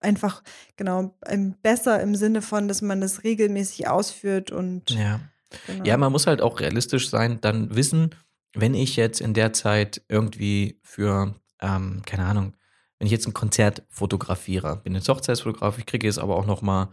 einfach, 0.00 0.42
genau, 0.76 1.16
besser 1.62 2.00
im 2.00 2.14
Sinne 2.14 2.42
von, 2.42 2.68
dass 2.68 2.82
man 2.82 3.00
das 3.00 3.24
regelmäßig 3.24 3.88
ausführt 3.88 4.50
und. 4.50 4.90
Ja. 4.90 5.20
Genau. 5.66 5.84
Ja, 5.84 5.96
man 5.96 6.10
muss 6.10 6.26
halt 6.26 6.42
auch 6.42 6.58
realistisch 6.58 7.08
sein, 7.08 7.40
dann 7.40 7.74
wissen, 7.74 8.10
wenn 8.52 8.74
ich 8.74 8.96
jetzt 8.96 9.20
in 9.20 9.32
der 9.32 9.52
Zeit 9.52 10.02
irgendwie 10.08 10.80
für, 10.82 11.36
ähm, 11.60 12.02
keine 12.04 12.24
Ahnung, 12.24 12.56
wenn 12.98 13.06
ich 13.06 13.12
jetzt 13.12 13.26
ein 13.26 13.34
Konzert 13.34 13.84
fotografiere, 13.88 14.80
bin 14.82 14.94
jetzt 14.94 15.08
Hochzeitsfotograf, 15.08 15.78
ich 15.78 15.86
kriege 15.86 16.06
jetzt 16.06 16.18
aber 16.18 16.36
auch 16.36 16.46
noch 16.46 16.62
mal 16.62 16.92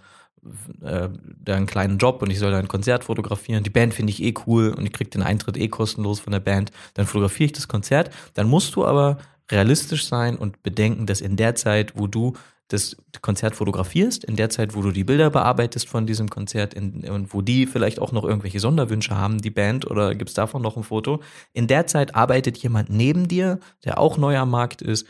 äh, 0.82 1.10
da 1.44 1.56
einen 1.56 1.66
kleinen 1.66 1.98
Job 1.98 2.22
und 2.22 2.30
ich 2.30 2.40
soll 2.40 2.52
da 2.52 2.60
ein 2.60 2.68
Konzert 2.68 3.04
fotografieren. 3.04 3.64
Die 3.64 3.70
Band 3.70 3.94
finde 3.94 4.12
ich 4.12 4.22
eh 4.22 4.34
cool 4.48 4.74
und 4.78 4.86
ich 4.86 4.94
kriege 4.94 5.10
den 5.10 5.24
Eintritt 5.24 5.58
eh 5.58 5.68
kostenlos 5.68 6.20
von 6.20 6.32
der 6.32 6.40
Band. 6.40 6.72
Dann 6.94 7.06
fotografiere 7.06 7.46
ich 7.46 7.54
das 7.54 7.68
Konzert. 7.68 8.12
Dann 8.34 8.50
musst 8.50 8.76
du 8.76 8.86
aber 8.86 9.18
realistisch 9.52 10.08
sein 10.08 10.36
und 10.38 10.64
bedenken, 10.64 11.06
dass 11.06 11.22
in 11.22 11.36
der 11.36 11.56
Zeit, 11.56 11.94
wo 11.98 12.08
du 12.08 12.34
das 12.70 12.98
Konzert 13.22 13.56
fotografierst, 13.56 14.24
in 14.24 14.36
der 14.36 14.50
Zeit, 14.50 14.76
wo 14.76 14.82
du 14.82 14.92
die 14.92 15.04
Bilder 15.04 15.30
bearbeitest 15.30 15.88
von 15.88 16.08
diesem 16.08 16.30
Konzert 16.30 16.74
in, 16.74 17.08
und 17.10 17.34
wo 17.34 17.42
die 17.42 17.68
vielleicht 17.68 18.00
auch 18.00 18.12
noch 18.12 18.24
irgendwelche 18.24 18.60
Sonderwünsche 18.60 19.16
haben, 19.16 19.40
die 19.40 19.52
Band, 19.52 19.90
oder 19.90 20.16
gibt 20.16 20.30
es 20.30 20.34
davon 20.34 20.62
noch 20.62 20.76
ein 20.76 20.84
Foto, 20.84 21.22
in 21.54 21.68
der 21.68 21.88
Zeit 21.88 22.16
arbeitet 22.16 22.58
jemand 22.58 22.90
neben 22.90 23.28
dir, 23.28 23.60
der 23.84 24.00
auch 24.00 24.18
neu 24.18 24.38
am 24.38 24.50
Markt 24.50 24.82
ist, 24.82 25.06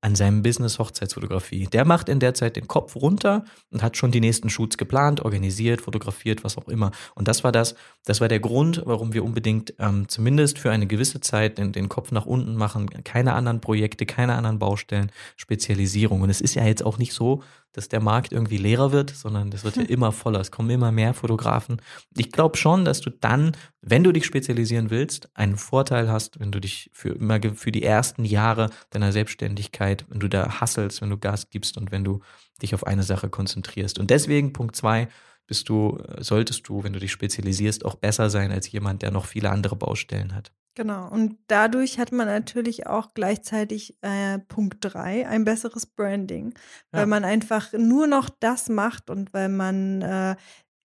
an 0.00 0.14
seinem 0.14 0.42
Business 0.42 0.78
Hochzeitsfotografie. 0.78 1.66
Der 1.66 1.84
macht 1.84 2.08
in 2.08 2.20
der 2.20 2.34
Zeit 2.34 2.56
den 2.56 2.68
Kopf 2.68 2.94
runter 2.94 3.44
und 3.70 3.82
hat 3.82 3.96
schon 3.96 4.12
die 4.12 4.20
nächsten 4.20 4.48
Shoots 4.48 4.78
geplant, 4.78 5.24
organisiert, 5.24 5.80
fotografiert, 5.80 6.44
was 6.44 6.56
auch 6.56 6.68
immer. 6.68 6.92
Und 7.14 7.26
das 7.26 7.42
war 7.42 7.50
das, 7.50 7.74
das 8.04 8.20
war 8.20 8.28
der 8.28 8.38
Grund, 8.38 8.82
warum 8.84 9.12
wir 9.12 9.24
unbedingt 9.24 9.74
ähm, 9.80 10.08
zumindest 10.08 10.58
für 10.58 10.70
eine 10.70 10.86
gewisse 10.86 11.20
Zeit 11.20 11.58
den, 11.58 11.72
den 11.72 11.88
Kopf 11.88 12.12
nach 12.12 12.26
unten 12.26 12.54
machen. 12.54 12.88
Keine 13.02 13.32
anderen 13.32 13.60
Projekte, 13.60 14.06
keine 14.06 14.34
anderen 14.36 14.60
Baustellen, 14.60 15.10
Spezialisierung. 15.36 16.22
Und 16.22 16.30
es 16.30 16.40
ist 16.40 16.54
ja 16.54 16.64
jetzt 16.64 16.84
auch 16.84 16.98
nicht 16.98 17.12
so, 17.12 17.42
dass 17.72 17.88
der 17.88 18.00
Markt 18.00 18.32
irgendwie 18.32 18.56
leerer 18.56 18.92
wird, 18.92 19.10
sondern 19.10 19.50
das 19.50 19.64
wird 19.64 19.76
ja 19.76 19.82
hm. 19.82 19.88
immer 19.88 20.12
voller. 20.12 20.40
Es 20.40 20.50
kommen 20.50 20.70
immer 20.70 20.90
mehr 20.92 21.14
Fotografen. 21.14 21.80
Ich 22.16 22.32
glaube 22.32 22.56
schon, 22.56 22.84
dass 22.84 23.00
du 23.00 23.10
dann, 23.10 23.56
wenn 23.82 24.04
du 24.04 24.12
dich 24.12 24.24
spezialisieren 24.24 24.90
willst, 24.90 25.28
einen 25.34 25.56
Vorteil 25.56 26.10
hast, 26.10 26.40
wenn 26.40 26.50
du 26.50 26.60
dich 26.60 26.90
für 26.92 27.10
immer 27.10 27.40
für 27.54 27.72
die 27.72 27.82
ersten 27.82 28.24
Jahre 28.24 28.70
deiner 28.90 29.12
Selbstständigkeit, 29.12 30.06
wenn 30.08 30.20
du 30.20 30.28
da 30.28 30.60
hasselst, 30.60 31.02
wenn 31.02 31.10
du 31.10 31.18
Gas 31.18 31.50
gibst 31.50 31.76
und 31.76 31.92
wenn 31.92 32.04
du 32.04 32.20
dich 32.62 32.74
auf 32.74 32.86
eine 32.86 33.02
Sache 33.02 33.28
konzentrierst. 33.28 33.98
Und 33.98 34.10
deswegen 34.10 34.52
Punkt 34.52 34.74
zwei, 34.74 35.08
bist 35.46 35.68
du, 35.68 35.98
solltest 36.18 36.68
du, 36.68 36.84
wenn 36.84 36.92
du 36.92 37.00
dich 37.00 37.10
spezialisierst, 37.10 37.84
auch 37.84 37.96
besser 37.96 38.30
sein 38.30 38.52
als 38.52 38.70
jemand, 38.70 39.02
der 39.02 39.10
noch 39.10 39.24
viele 39.24 39.50
andere 39.50 39.76
Baustellen 39.76 40.34
hat. 40.34 40.52
Genau, 40.78 41.08
und 41.08 41.36
dadurch 41.48 41.98
hat 41.98 42.12
man 42.12 42.28
natürlich 42.28 42.86
auch 42.86 43.12
gleichzeitig 43.12 43.98
äh, 44.00 44.38
Punkt 44.38 44.76
3, 44.78 45.26
ein 45.26 45.44
besseres 45.44 45.86
Branding, 45.86 46.54
weil 46.92 47.06
man 47.06 47.24
einfach 47.24 47.72
nur 47.72 48.06
noch 48.06 48.30
das 48.30 48.68
macht 48.68 49.10
und 49.10 49.34
weil 49.34 49.48
man 49.48 50.02
äh, 50.02 50.36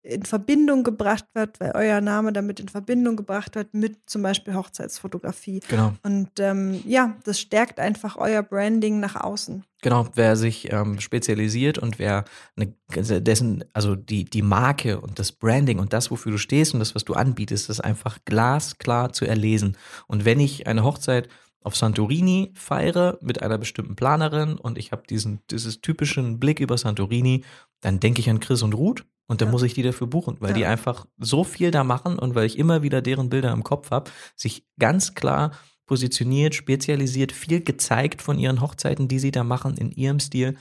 in 0.02 0.22
Verbindung 0.22 0.82
gebracht 0.82 1.26
wird, 1.34 1.60
weil 1.60 1.72
euer 1.74 2.00
Name 2.00 2.32
damit 2.32 2.58
in 2.58 2.68
Verbindung 2.68 3.16
gebracht 3.16 3.54
wird 3.54 3.74
mit 3.74 3.98
zum 4.06 4.22
Beispiel 4.22 4.54
Hochzeitsfotografie. 4.54 5.60
Genau. 5.68 5.92
Und 6.02 6.30
ähm, 6.38 6.82
ja, 6.86 7.16
das 7.24 7.38
stärkt 7.38 7.78
einfach 7.78 8.16
euer 8.16 8.42
Branding 8.42 8.98
nach 8.98 9.16
außen. 9.16 9.64
Genau, 9.82 10.08
wer 10.14 10.36
sich 10.36 10.72
ähm, 10.72 11.00
spezialisiert 11.00 11.78
und 11.78 11.98
wer 11.98 12.24
eine, 12.56 12.74
dessen, 13.20 13.64
also 13.72 13.94
die, 13.94 14.24
die 14.24 14.42
Marke 14.42 15.00
und 15.00 15.18
das 15.18 15.32
Branding 15.32 15.78
und 15.78 15.92
das, 15.92 16.10
wofür 16.10 16.32
du 16.32 16.38
stehst 16.38 16.72
und 16.72 16.80
das, 16.80 16.94
was 16.94 17.04
du 17.04 17.14
anbietest, 17.14 17.68
ist 17.68 17.80
einfach 17.80 18.18
glasklar 18.24 19.12
zu 19.12 19.26
erlesen. 19.26 19.76
Und 20.06 20.24
wenn 20.24 20.40
ich 20.40 20.66
eine 20.66 20.82
Hochzeit 20.82 21.28
auf 21.62 21.76
Santorini 21.76 22.52
feiere 22.54 23.18
mit 23.20 23.42
einer 23.42 23.58
bestimmten 23.58 23.96
Planerin 23.96 24.56
und 24.56 24.78
ich 24.78 24.92
habe 24.92 25.02
diesen 25.08 25.40
dieses 25.50 25.82
typischen 25.82 26.40
Blick 26.40 26.58
über 26.58 26.78
Santorini, 26.78 27.44
dann 27.80 28.00
denke 28.00 28.20
ich 28.20 28.30
an 28.30 28.40
Chris 28.40 28.62
und 28.62 28.72
Ruth 28.72 29.04
und 29.31 29.40
dann 29.40 29.49
ja. 29.49 29.53
muss 29.53 29.62
ich 29.62 29.75
die 29.75 29.85
dafür 29.85 30.09
buchen, 30.09 30.38
weil 30.40 30.51
ja. 30.51 30.57
die 30.57 30.66
einfach 30.66 31.07
so 31.16 31.45
viel 31.45 31.71
da 31.71 31.85
machen 31.85 32.19
und 32.19 32.35
weil 32.35 32.47
ich 32.47 32.59
immer 32.59 32.83
wieder 32.83 33.01
deren 33.01 33.31
Bilder 33.31 33.53
im 33.53 33.62
Kopf 33.62 33.93
habe, 33.93 34.11
sich 34.35 34.66
ganz 34.77 35.14
klar 35.14 35.53
positioniert, 35.87 36.57
spezialisiert, 36.57 37.31
viel 37.31 37.61
gezeigt 37.61 38.23
von 38.23 38.40
ihren 38.40 38.61
Hochzeiten, 38.61 39.07
die 39.07 39.21
sie 39.21 39.31
da 39.31 39.45
machen, 39.45 39.77
in 39.77 39.93
ihrem 39.93 40.19
Stil. 40.19 40.57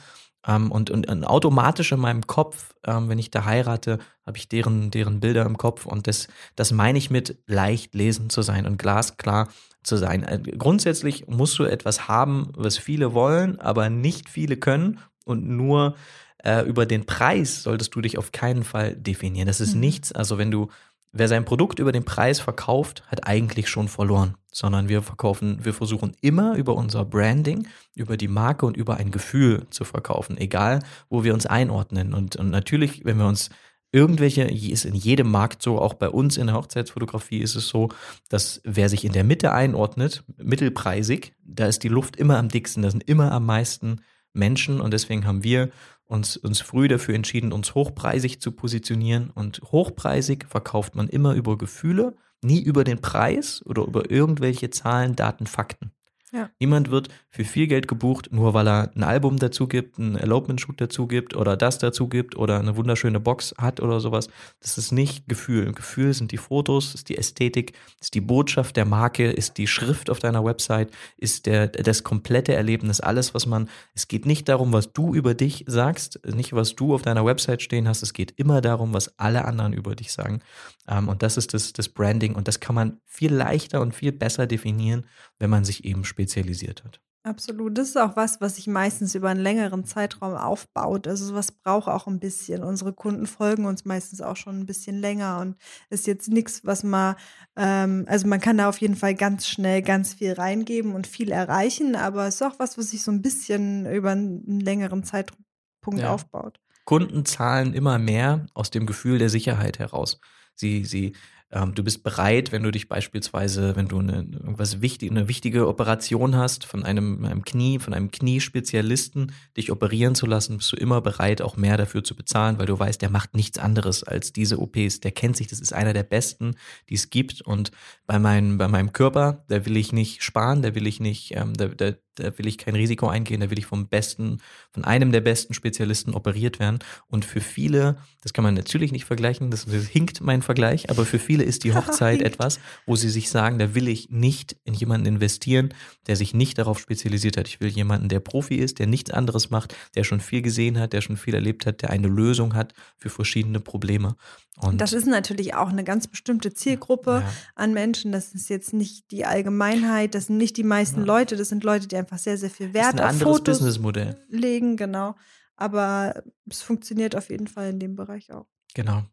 Ähm, 0.46 0.72
und, 0.72 0.92
und, 0.92 1.10
und, 1.10 1.24
automatisch 1.24 1.92
in 1.92 2.00
meinem 2.00 2.28
Kopf, 2.28 2.76
ähm, 2.86 3.10
wenn 3.10 3.18
ich 3.18 3.32
da 3.32 3.44
heirate, 3.44 3.98
habe 4.24 4.38
ich 4.38 4.48
deren, 4.50 4.92
deren 4.92 5.20
Bilder 5.20 5.48
im 5.48 5.58
Kopf. 5.58 5.88
Und 5.88 6.06
das, 6.06 6.28
das 6.56 6.72
meine 6.72 7.00
ich 7.00 7.10
mit 7.10 7.40
leicht 7.48 7.96
lesen 7.96 8.30
zu 8.30 8.44
sein 8.44 8.68
und 8.68 8.78
glasklar 8.78 9.48
zu 9.82 9.98
sein. 9.98 10.22
Äh, 10.22 10.42
grundsätzlich 10.60 11.28
musst 11.28 11.58
du 11.58 11.64
etwas 11.64 12.08
haben, 12.08 12.52
was 12.56 12.78
viele 12.78 13.16
wollen, 13.16 13.60
aber 13.60 13.90
nicht 13.90 14.30
viele 14.30 14.58
können. 14.58 15.00
Und 15.26 15.48
nur 15.48 15.96
äh, 16.43 16.62
über 16.67 16.86
den 16.86 17.06
Preis 17.06 17.63
solltest 17.63 17.93
du 17.95 18.02
dich 18.02 18.17
auf 18.17 18.32
keinen 18.32 18.63
Fall 18.63 18.95
definieren. 18.95 19.47
Das 19.47 19.62
ist 19.62 19.75
mhm. 19.75 19.82
nichts. 19.82 20.12
Also 20.12 20.38
wenn 20.38 20.52
du 20.52 20.69
Wer 21.12 21.28
sein 21.28 21.43
Produkt 21.43 21.80
über 21.80 21.91
den 21.91 22.06
Preis 22.06 22.39
verkauft, 22.39 23.02
hat 23.08 23.25
eigentlich 23.25 23.67
schon 23.67 23.88
verloren, 23.88 24.36
sondern 24.52 24.89
wir 24.89 25.02
verkaufen, 25.02 25.58
wir 25.65 25.73
versuchen 25.73 26.15
immer 26.21 26.56
über 26.56 26.75
unser 26.75 27.04
Branding, 27.04 27.67
über 27.95 28.15
die 28.15 28.28
Marke 28.28 28.67
und 28.67 28.78
über 28.78 28.97
ein 28.97 29.10
Gefühl 29.10 29.65
zu 29.71 29.86
verkaufen, 29.86 30.38
egal 30.38 30.84
wo 31.10 31.23
wir 31.23 31.34
uns 31.34 31.47
einordnen. 31.47 32.13
Und, 32.13 32.36
und 32.36 32.52
natürlich, 32.52 33.06
wenn 33.06 33.17
wir 33.17 33.25
uns 33.25 33.49
irgendwelche, 33.91 34.43
ist 34.43 34.86
in 34.86 34.93
jedem 34.93 35.32
Markt 35.32 35.63
so, 35.63 35.80
auch 35.80 35.95
bei 35.95 36.10
uns 36.10 36.38
in 36.38 36.45
der 36.45 36.56
Hochzeitsfotografie 36.56 37.39
ist 37.39 37.56
es 37.56 37.69
so, 37.69 37.89
dass 38.30 38.62
wer 38.63 38.88
sich 38.88 39.04
in 39.04 39.13
der 39.13 39.23
Mitte 39.23 39.52
einordnet, 39.52 40.23
mittelpreisig, 40.38 41.34
da 41.43 41.65
ist 41.65 41.82
die 41.82 41.88
Luft 41.88 42.17
immer 42.17 42.38
am 42.38 42.49
dicksten, 42.49 42.84
da 42.84 42.91
sind 42.91 43.10
immer 43.10 43.32
am 43.32 43.47
meisten 43.47 44.02
Menschen 44.34 44.80
und 44.80 44.93
deswegen 44.93 45.25
haben 45.25 45.43
wir 45.43 45.69
uns, 46.10 46.38
uns 46.38 46.60
früh 46.60 46.88
dafür 46.88 47.15
entschieden, 47.15 47.54
uns 47.54 47.76
hochpreisig 47.76 48.41
zu 48.41 48.52
positionieren. 48.52 49.30
Und 49.30 49.62
hochpreisig 49.72 50.45
verkauft 50.48 50.95
man 50.95 51.08
immer 51.08 51.36
über 51.36 51.58
Gefühle, 51.58 52.15
nie 52.41 52.62
über 52.62 52.84
den 52.84 53.00
Preis 53.00 53.63
oder 53.65 53.84
über 53.84 54.10
irgendwelche 54.10 54.69
Zahlen, 54.72 55.15
Daten, 55.15 55.45
Fakten. 55.45 55.91
Ja. 56.32 56.50
Niemand 56.60 56.91
wird 56.91 57.10
für 57.32 57.44
viel 57.44 57.68
Geld 57.68 57.88
gebucht, 57.88 58.30
nur 58.32 58.56
weil 58.56 58.68
er 58.68 58.92
ein 58.96 59.04
Album 59.04 59.38
dazu 59.38 59.68
gibt, 59.68 60.00
ein 60.00 60.15
Elopement-Shoot 60.15 60.82
dazu 60.82 61.08
gibt 61.08 61.36
oder 61.36 61.56
das 61.56 61.78
dazu 61.78 62.08
gibt 62.08 62.36
oder 62.36 62.60
eine 62.60 62.76
wunderschöne 62.76 63.20
Box 63.20 63.54
hat 63.58 63.82
oder 63.82 64.00
sowas. 64.00 64.30
Das 64.62 64.80
ist 64.80 64.92
nicht 64.92 65.28
Gefühl. 65.28 65.72
Gefühl 65.74 66.13
sind 66.15 66.32
die 66.32 66.38
Fotos, 66.38 66.96
ist 66.96 67.08
die 67.08 67.18
Ästhetik, 67.18 67.74
ist 68.02 68.15
die 68.15 68.22
Botschaft 68.22 68.78
der 68.78 68.86
Marke, 68.86 69.30
ist 69.32 69.60
die 69.60 69.68
Schrift 69.68 70.10
auf 70.10 70.18
deiner 70.18 70.44
Website, 70.44 70.89
ist 71.18 71.46
der, 71.46 71.68
das 71.68 72.04
komplette 72.04 72.56
Erlebnis, 72.56 73.00
alles, 73.00 73.36
was 73.36 73.46
man, 73.46 73.70
es 73.94 74.08
geht 74.08 74.26
nicht 74.26 74.50
darum, 74.50 74.74
was 74.74 74.92
du 74.92 75.13
über 75.13 75.36
dich 75.36 75.65
sagst, 75.68 76.20
nicht 76.26 76.54
was 76.54 76.76
du 76.76 76.96
auf 76.96 77.04
deiner 77.04 77.26
Website 77.26 77.62
stehen 77.62 77.88
hast, 77.88 78.02
es 78.02 78.13
geht 78.13 78.34
immer 78.38 78.62
darum, 78.62 78.94
was 78.94 79.20
alle 79.20 79.46
anderen 79.46 79.74
über 79.74 79.96
dich 79.96 80.12
sagen. 80.12 80.42
Ähm, 80.88 81.08
und 81.08 81.22
das 81.22 81.38
ist 81.38 81.54
das, 81.54 81.74
das 81.74 81.89
Branding 81.89 82.34
und 82.34 82.48
das 82.48 82.60
kann 82.60 82.74
man 82.74 83.00
viel 83.06 83.34
leichter 83.34 83.82
und 83.82 83.94
viel 83.94 84.12
besser 84.12 84.48
definieren, 84.48 85.06
wenn 85.38 85.52
man 85.52 85.63
sich 85.63 85.86
eben 85.86 86.04
spezialisiert 86.04 86.84
hat. 86.84 87.00
Absolut. 87.24 87.78
Das 87.78 87.90
ist 87.90 87.98
auch 87.98 88.16
was, 88.16 88.40
was 88.40 88.56
sich 88.56 88.68
meistens 88.68 89.14
über 89.14 89.30
einen 89.30 89.42
längeren 89.42 89.84
Zeitraum 89.84 90.36
aufbaut. 90.36 91.06
Also 91.06 91.26
sowas 91.26 91.52
braucht 91.52 91.90
auch 91.90 92.08
ein 92.08 92.20
bisschen. 92.20 92.64
Unsere 92.64 92.94
Kunden 92.94 93.28
folgen 93.28 93.66
uns 93.66 93.84
meistens 93.84 94.22
auch 94.22 94.38
schon 94.38 94.60
ein 94.60 94.66
bisschen 94.66 95.02
länger 95.02 95.40
und 95.42 95.58
ist 95.90 96.08
jetzt 96.08 96.30
nichts, 96.30 96.62
was 96.64 96.84
man, 96.84 97.16
ähm, 97.58 98.06
also 98.08 98.26
man 98.26 98.40
kann 98.40 98.58
da 98.58 98.70
auf 98.70 98.78
jeden 98.78 98.96
Fall 98.96 99.16
ganz 99.16 99.48
schnell 99.48 99.82
ganz 99.82 100.14
viel 100.14 100.32
reingeben 100.32 100.96
und 100.96 101.08
viel 101.08 101.32
erreichen, 101.32 101.98
aber 101.98 102.26
es 102.26 102.36
ist 102.36 102.44
auch 102.44 102.58
was, 102.58 102.78
was 102.78 102.92
sich 102.92 103.04
so 103.04 103.12
ein 103.12 103.22
bisschen 103.22 103.86
über 103.86 104.12
einen 104.12 104.62
längeren 104.62 105.04
Zeitpunkt 105.04 106.00
ja. 106.00 106.14
aufbaut. 106.14 106.62
Kunden 106.86 107.26
zahlen 107.26 107.74
immer 107.74 108.00
mehr 108.00 108.48
aus 108.54 108.72
dem 108.72 108.86
Gefühl 108.86 109.20
der 109.20 109.30
Sicherheit 109.30 109.78
heraus. 109.78 110.22
Sie, 110.56 110.86
sie 110.86 111.14
ähm, 111.52 111.74
du 111.74 111.84
bist 111.84 112.04
bereit, 112.04 112.52
wenn 112.52 112.62
du 112.62 112.72
dich 112.72 112.88
beispielsweise, 112.88 113.76
wenn 113.76 113.88
du 113.88 114.00
eine, 114.00 114.18
irgendwas 114.18 114.82
wichtig, 114.82 115.10
eine 115.10 115.28
wichtige 115.28 115.68
Operation 115.68 116.36
hast 116.36 116.64
von 116.64 116.84
einem, 116.84 117.26
einem 117.26 117.44
Knie, 117.44 117.80
von 117.80 117.94
einem 117.94 118.12
Kniespezialisten, 118.12 119.32
dich 119.58 119.72
operieren 119.72 120.14
zu 120.14 120.28
lassen, 120.28 120.58
bist 120.58 120.72
du 120.72 120.76
immer 120.76 121.02
bereit, 121.02 121.42
auch 121.42 121.58
mehr 121.58 121.78
dafür 121.78 122.04
zu 122.04 122.16
bezahlen, 122.16 122.60
weil 122.60 122.68
du 122.68 122.78
weißt, 122.78 123.02
der 123.02 123.10
macht 123.10 123.34
nichts 123.34 123.58
anderes 123.58 124.04
als 124.04 124.32
diese 124.32 124.60
OPs. 124.60 125.00
Der 125.00 125.12
kennt 125.12 125.38
sich, 125.38 125.48
das 125.48 125.60
ist 125.60 125.74
einer 125.74 125.94
der 125.94 126.04
besten, 126.04 126.56
die 126.90 126.96
es 126.96 127.10
gibt. 127.10 127.42
Und 127.42 127.72
bei, 128.06 128.20
mein, 128.20 128.60
bei 128.60 128.68
meinem 128.68 128.94
Körper, 128.94 129.44
da 129.48 129.66
will 129.66 129.78
ich 129.78 129.92
nicht 129.92 130.24
sparen, 130.24 130.62
da 130.62 130.76
will 130.76 130.86
ich 130.86 131.00
nicht, 131.00 131.36
ähm, 131.36 131.54
da, 131.54 131.68
da, 131.68 131.94
da 132.20 132.38
will 132.38 132.48
ich 132.48 132.58
kein 132.58 132.76
Risiko 132.76 133.08
eingehen, 133.08 133.42
da 133.42 133.50
will 133.50 133.60
ich 133.60 133.66
vom 133.66 133.88
besten, 133.88 134.40
von 134.72 134.84
einem 134.84 135.12
der 135.12 135.22
besten 135.22 135.54
Spezialisten 135.54 136.14
operiert 136.14 136.60
werden. 136.60 136.80
Und 137.08 137.26
für 137.26 137.42
viele, 137.42 137.98
das 138.22 138.34
kann 138.34 138.44
man 138.44 138.54
natürlich 138.54 138.92
nicht 138.92 139.06
vergleichen, 139.06 139.52
das, 139.52 139.66
das 139.66 139.88
hinkt 139.88 140.22
mein 140.22 140.42
Vergleich, 140.42 140.90
aber 140.90 141.06
für 141.06 141.20
viele 141.20 141.44
ist 141.44 141.64
die 141.64 141.74
Hochzeit 141.76 142.22
etwas, 142.22 142.60
wo 142.86 142.96
sie 142.96 143.10
sich 143.10 143.30
sagen, 143.30 143.60
da 143.60 143.74
will 143.76 143.88
ich 143.88 144.10
nicht 144.10 144.56
in 144.66 144.74
jemanden 144.74 145.08
investieren, 145.08 145.74
der 146.08 146.16
sich 146.16 146.34
nicht 146.34 146.58
darauf 146.58 146.80
spezialisiert 146.80 147.38
hat. 147.38 147.48
Ich 147.48 147.60
will 147.60 147.70
jemanden, 147.70 148.10
der 148.10 148.20
Profi 148.20 148.56
ist, 148.56 148.80
der 148.80 148.88
nichts 148.88 149.12
anderes 149.12 149.50
macht, 149.50 149.76
der 149.96 150.04
schon 150.04 150.20
viel 150.20 150.42
gesehen 150.42 150.80
hat, 150.80 150.94
der 150.94 151.02
schon 151.02 151.18
viel 151.18 151.34
erlebt 151.34 151.66
hat, 151.66 151.82
der 151.82 151.90
eine 151.90 152.08
Lösung 152.08 152.54
hat 152.56 152.74
für 152.98 153.10
verschiedene 153.10 153.60
Probleme. 153.60 154.16
Und 154.62 154.82
das 154.82 154.93
ist 154.93 155.08
natürlich 155.08 155.56
auch 155.56 155.69
eine 155.69 155.84
ganz 155.84 156.08
bestimmte 156.08 156.54
Zielgruppe 156.54 157.24
ja. 157.24 157.34
an 157.56 157.74
Menschen. 157.74 158.12
Das 158.12 158.34
ist 158.34 158.50
jetzt 158.50 158.74
nicht 158.74 159.10
die 159.12 159.26
Allgemeinheit, 159.26 160.15
das 160.15 160.28
sind 160.28 160.38
nicht 160.38 160.58
die 160.58 160.63
meisten 160.63 161.02
ja. 161.02 161.06
Leute, 161.06 161.38
das 161.38 161.50
sind 161.50 161.63
Leute, 161.63 161.88
die 161.88 161.95
einfach 161.95 162.17
sehr, 162.17 162.38
sehr 162.38 162.50
viel 162.50 162.74
Wert 162.74 163.02
auf 163.02 163.17
Fotos 163.19 163.60
Businessmodell. 163.60 164.17
legen, 164.28 164.76
genau. 164.76 165.15
Aber 165.56 166.24
es 166.50 166.62
funktioniert 166.62 167.15
auf 167.15 167.30
jeden 167.30 167.48
Fall 167.48 167.69
in 167.69 167.80
dem 167.80 167.95
Bereich 167.95 168.32
auch. 168.32 168.48
Genau. 168.74 169.04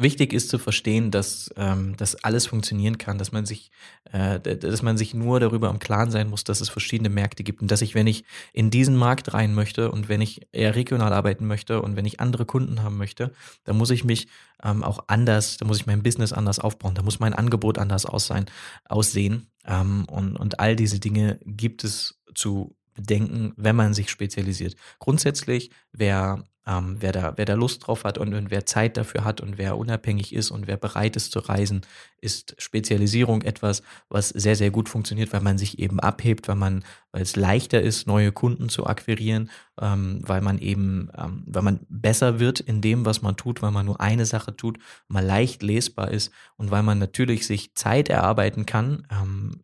Wichtig 0.00 0.32
ist 0.32 0.48
zu 0.48 0.58
verstehen, 0.58 1.10
dass 1.10 1.50
ähm, 1.56 1.96
das 1.96 2.14
alles 2.22 2.46
funktionieren 2.46 2.98
kann, 2.98 3.18
dass 3.18 3.32
man 3.32 3.46
sich, 3.46 3.72
äh, 4.12 4.38
dass 4.38 4.82
man 4.82 4.96
sich 4.96 5.12
nur 5.12 5.40
darüber 5.40 5.68
im 5.70 5.80
Klaren 5.80 6.12
sein 6.12 6.30
muss, 6.30 6.44
dass 6.44 6.60
es 6.60 6.68
verschiedene 6.68 7.08
Märkte 7.08 7.42
gibt 7.42 7.60
und 7.60 7.70
dass 7.70 7.82
ich, 7.82 7.96
wenn 7.96 8.06
ich 8.06 8.24
in 8.52 8.70
diesen 8.70 8.96
Markt 8.96 9.34
rein 9.34 9.54
möchte 9.54 9.90
und 9.90 10.08
wenn 10.08 10.20
ich 10.20 10.46
eher 10.52 10.76
regional 10.76 11.12
arbeiten 11.12 11.48
möchte 11.48 11.82
und 11.82 11.96
wenn 11.96 12.04
ich 12.04 12.20
andere 12.20 12.46
Kunden 12.46 12.84
haben 12.84 12.96
möchte, 12.96 13.32
dann 13.64 13.76
muss 13.76 13.90
ich 13.90 14.04
mich 14.04 14.28
ähm, 14.62 14.84
auch 14.84 15.00
anders, 15.08 15.56
da 15.56 15.66
muss 15.66 15.78
ich 15.78 15.86
mein 15.86 16.04
Business 16.04 16.32
anders 16.32 16.60
aufbauen, 16.60 16.94
da 16.94 17.02
muss 17.02 17.18
mein 17.18 17.34
Angebot 17.34 17.76
anders 17.78 18.06
aus 18.06 18.26
sein, 18.26 18.46
aussehen 18.84 19.50
ähm, 19.66 20.04
und 20.08 20.36
und 20.36 20.60
all 20.60 20.76
diese 20.76 21.00
Dinge 21.00 21.40
gibt 21.44 21.82
es 21.82 22.20
zu 22.36 22.76
bedenken, 22.94 23.52
wenn 23.56 23.74
man 23.76 23.94
sich 23.94 24.10
spezialisiert. 24.10 24.76
Grundsätzlich, 25.00 25.70
wer 25.92 26.44
ähm, 26.68 26.96
wer, 27.00 27.12
da, 27.12 27.32
wer 27.36 27.46
da 27.46 27.54
Lust 27.54 27.86
drauf 27.86 28.04
hat 28.04 28.18
und, 28.18 28.34
und 28.34 28.50
wer 28.50 28.66
Zeit 28.66 28.98
dafür 28.98 29.24
hat 29.24 29.40
und 29.40 29.56
wer 29.56 29.78
unabhängig 29.78 30.34
ist 30.34 30.50
und 30.50 30.66
wer 30.66 30.76
bereit 30.76 31.16
ist 31.16 31.32
zu 31.32 31.38
reisen, 31.38 31.80
ist 32.20 32.54
Spezialisierung 32.58 33.42
etwas, 33.42 33.82
was 34.10 34.28
sehr, 34.28 34.54
sehr 34.54 34.70
gut 34.70 34.88
funktioniert, 34.88 35.32
weil 35.32 35.40
man 35.40 35.56
sich 35.56 35.78
eben 35.78 35.98
abhebt, 35.98 36.46
weil 36.46 36.56
man, 36.56 36.84
weil 37.10 37.22
es 37.22 37.36
leichter 37.36 37.80
ist, 37.80 38.06
neue 38.06 38.32
Kunden 38.32 38.68
zu 38.68 38.86
akquirieren, 38.86 39.50
ähm, 39.80 40.20
weil 40.22 40.42
man 40.42 40.58
eben, 40.58 41.10
ähm, 41.16 41.44
weil 41.46 41.62
man 41.62 41.80
besser 41.88 42.38
wird 42.38 42.60
in 42.60 42.82
dem, 42.82 43.06
was 43.06 43.22
man 43.22 43.36
tut, 43.36 43.62
weil 43.62 43.70
man 43.70 43.86
nur 43.86 44.00
eine 44.00 44.26
Sache 44.26 44.54
tut, 44.54 44.78
mal 45.06 45.24
leicht 45.24 45.62
lesbar 45.62 46.10
ist 46.10 46.32
und 46.56 46.70
weil 46.70 46.82
man 46.82 46.98
natürlich 46.98 47.46
sich 47.46 47.74
Zeit 47.76 48.10
erarbeiten 48.10 48.66
kann, 48.66 49.06
ähm, 49.10 49.62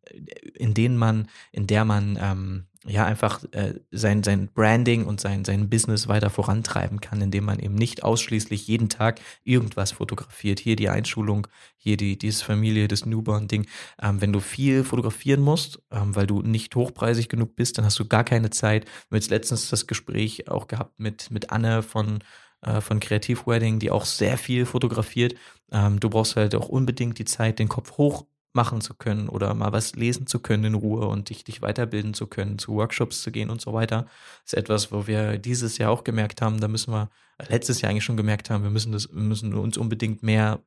in 0.54 0.72
denen 0.72 0.96
man, 0.96 1.28
in 1.52 1.66
der 1.66 1.84
man 1.84 2.18
ähm, 2.20 2.66
ja 2.86 3.04
einfach 3.04 3.42
äh, 3.52 3.74
sein, 3.90 4.22
sein 4.22 4.48
Branding 4.52 5.06
und 5.06 5.20
sein, 5.20 5.44
sein 5.44 5.70
Business 5.70 6.08
weiter 6.08 6.30
vorantreiben 6.30 7.00
kann, 7.00 7.20
indem 7.20 7.44
man 7.44 7.58
eben 7.58 7.74
nicht 7.74 8.02
ausschließlich 8.02 8.66
jeden 8.66 8.88
Tag 8.88 9.20
irgendwas 9.42 9.92
fotografiert. 9.92 10.60
Hier 10.60 10.76
die 10.76 10.88
Einschulung, 10.88 11.46
hier 11.76 11.96
die, 11.96 12.18
dieses 12.18 12.42
Familie, 12.42 12.88
das 12.88 13.06
Newborn-Ding. 13.06 13.66
Ähm, 14.02 14.20
wenn 14.20 14.32
du 14.32 14.40
viel 14.40 14.84
fotografieren 14.84 15.40
musst, 15.40 15.82
ähm, 15.90 16.14
weil 16.14 16.26
du 16.26 16.42
nicht 16.42 16.74
hochpreisig 16.76 17.28
genug 17.28 17.56
bist, 17.56 17.78
dann 17.78 17.84
hast 17.84 17.98
du 17.98 18.06
gar 18.06 18.24
keine 18.24 18.50
Zeit. 18.50 18.84
Wir 18.84 18.90
haben 18.90 19.16
jetzt 19.16 19.30
letztens 19.30 19.70
das 19.70 19.86
Gespräch 19.86 20.48
auch 20.48 20.66
gehabt 20.66 20.98
mit, 20.98 21.30
mit 21.30 21.50
Anne 21.50 21.82
von 21.82 22.18
äh, 22.64 22.80
von 22.80 23.00
Kreativ 23.00 23.46
Wedding, 23.46 23.78
die 23.78 23.90
auch 23.90 24.04
sehr 24.04 24.38
viel 24.38 24.66
fotografiert. 24.66 25.34
Ähm, 25.70 26.00
du 26.00 26.10
brauchst 26.10 26.36
halt 26.36 26.54
auch 26.54 26.68
unbedingt 26.68 27.18
die 27.18 27.24
Zeit, 27.24 27.58
den 27.58 27.68
Kopf 27.68 27.96
hoch 27.98 28.26
machen 28.54 28.80
zu 28.80 28.94
können 28.94 29.28
oder 29.28 29.52
mal 29.54 29.72
was 29.72 29.94
lesen 29.94 30.26
zu 30.26 30.38
können 30.38 30.64
in 30.64 30.74
Ruhe 30.74 31.06
und 31.06 31.28
dich, 31.28 31.44
dich 31.44 31.60
weiterbilden 31.60 32.14
zu 32.14 32.26
können, 32.26 32.58
zu 32.58 32.74
Workshops 32.74 33.22
zu 33.22 33.30
gehen 33.32 33.50
und 33.50 33.60
so 33.60 33.72
weiter. 33.72 34.06
Ist 34.44 34.54
etwas, 34.54 34.92
wo 34.92 35.06
wir 35.06 35.38
dieses 35.38 35.78
Jahr 35.78 35.90
auch 35.90 36.04
gemerkt 36.04 36.40
haben, 36.40 36.60
da 36.60 36.68
müssen 36.68 36.92
wir, 36.92 37.10
letztes 37.48 37.80
Jahr 37.80 37.90
eigentlich 37.90 38.04
schon 38.04 38.16
gemerkt 38.16 38.50
haben, 38.50 38.62
wir 38.62 38.70
müssen 38.70 38.92
das, 38.92 39.08
wir 39.12 39.22
müssen 39.22 39.54
uns 39.54 39.76
unbedingt 39.76 40.22
mehr 40.22 40.62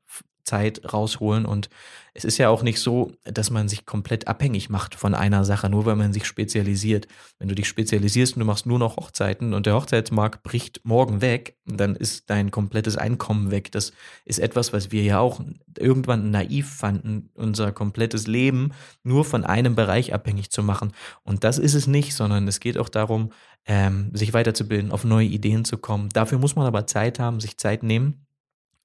Zeit 0.48 0.94
rausholen. 0.94 1.46
Und 1.46 1.70
es 2.14 2.26
ist 2.26 2.40
ja 2.40 2.50
auch 2.50 2.64
nicht 2.64 2.80
so, 2.80 3.12
dass 3.26 3.52
man 3.52 3.70
sich 3.70 3.86
komplett 3.86 4.28
abhängig 4.28 4.70
macht 4.70 4.96
von 4.96 5.14
einer 5.14 5.46
Sache, 5.46 5.70
nur 5.70 5.86
weil 5.86 5.96
man 5.96 6.14
sich 6.14 6.26
spezialisiert. 6.26 7.08
Wenn 7.38 7.48
du 7.48 7.54
dich 7.54 7.68
spezialisierst 7.68 8.36
und 8.36 8.40
du 8.40 8.46
machst 8.46 8.66
nur 8.66 8.80
noch 8.80 8.98
Hochzeiten 8.98 9.54
und 9.54 9.68
der 9.68 9.76
Hochzeitsmarkt 9.76 10.42
bricht 10.42 10.82
morgen 10.84 11.22
weg, 11.22 11.58
dann 11.66 11.96
ist 11.96 12.30
dein 12.32 12.50
komplettes 12.50 12.98
Einkommen 12.98 13.52
weg. 13.52 13.72
Das 13.72 13.92
ist 14.26 14.40
etwas, 14.40 14.74
was 14.74 14.92
wir 14.92 15.04
ja 15.04 15.20
auch 15.20 15.42
irgendwann 15.78 16.32
naiv 16.32 16.68
fanden, 16.68 17.30
unser 17.36 17.72
komplettes 17.72 18.26
Leben 18.26 18.72
nur 19.04 19.26
von 19.26 19.44
einem 19.44 19.76
Bereich 19.76 20.14
abhängig 20.14 20.50
zu 20.50 20.64
machen. 20.64 20.94
Und 21.24 21.44
das 21.44 21.60
ist 21.60 21.76
es 21.76 21.86
nicht, 21.86 22.16
sondern 22.16 22.48
es 22.48 22.60
geht 22.60 22.80
auch 22.80 22.90
darum, 22.90 23.32
ähm, 23.68 24.10
sich 24.16 24.34
weiterzubilden, 24.34 24.92
auf 24.92 25.04
neue 25.04 25.28
Ideen 25.28 25.66
zu 25.66 25.78
kommen. 25.78 26.10
Dafür 26.10 26.40
muss 26.40 26.56
man 26.56 26.66
aber 26.66 26.88
Zeit 26.88 27.20
haben, 27.20 27.42
sich 27.42 27.58
Zeit 27.58 27.84
nehmen 27.84 28.27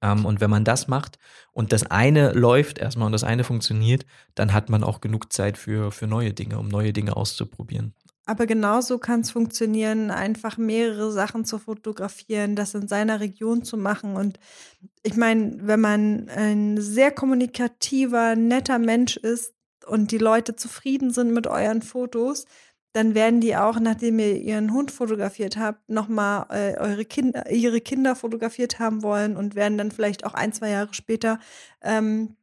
ähm, 0.03 0.25
und 0.25 0.41
wenn 0.41 0.51
man 0.51 0.65
das 0.65 0.87
macht 0.87 1.17
und 1.53 1.71
das 1.71 1.89
eine 1.89 2.33
läuft 2.33 2.77
erstmal 2.77 3.07
und 3.07 3.13
das 3.13 3.23
eine 3.23 3.43
funktioniert, 3.43 4.05
dann 4.35 4.53
hat 4.53 4.69
man 4.69 4.83
auch 4.83 5.01
genug 5.01 5.33
Zeit 5.33 5.57
für, 5.57 5.91
für 5.91 6.05
neue 6.05 6.33
Dinge, 6.33 6.59
um 6.59 6.67
neue 6.67 6.93
Dinge 6.93 7.15
auszuprobieren. 7.15 7.95
Aber 8.25 8.45
genauso 8.45 8.99
kann 8.99 9.21
es 9.21 9.31
funktionieren, 9.31 10.09
einfach 10.09 10.57
mehrere 10.57 11.11
Sachen 11.11 11.43
zu 11.43 11.59
fotografieren, 11.59 12.55
das 12.55 12.73
in 12.73 12.87
seiner 12.87 13.19
Region 13.19 13.63
zu 13.63 13.75
machen. 13.75 14.15
Und 14.15 14.39
ich 15.03 15.15
meine, 15.15 15.57
wenn 15.61 15.81
man 15.81 16.29
ein 16.29 16.79
sehr 16.79 17.11
kommunikativer, 17.11 18.35
netter 18.35 18.79
Mensch 18.79 19.17
ist 19.17 19.53
und 19.85 20.11
die 20.11 20.19
Leute 20.19 20.55
zufrieden 20.55 21.11
sind 21.11 21.33
mit 21.33 21.47
euren 21.47 21.81
Fotos, 21.81 22.45
dann 22.93 23.15
werden 23.15 23.41
die 23.41 23.55
auch, 23.55 23.79
nachdem 23.79 24.19
ihr 24.19 24.37
ihren 24.37 24.71
Hund 24.71 24.91
fotografiert 24.91 25.57
habt, 25.57 25.89
nochmal 25.89 26.45
äh, 26.49 26.77
eure 26.79 27.05
Kinder, 27.05 27.49
ihre 27.49 27.81
Kinder 27.81 28.15
fotografiert 28.15 28.79
haben 28.79 29.01
wollen 29.01 29.35
und 29.35 29.55
werden 29.55 29.77
dann 29.79 29.91
vielleicht 29.91 30.25
auch 30.25 30.35
ein, 30.35 30.53
zwei 30.53 30.69
Jahre 30.69 30.93
später 30.93 31.39
ähm, 31.81 32.35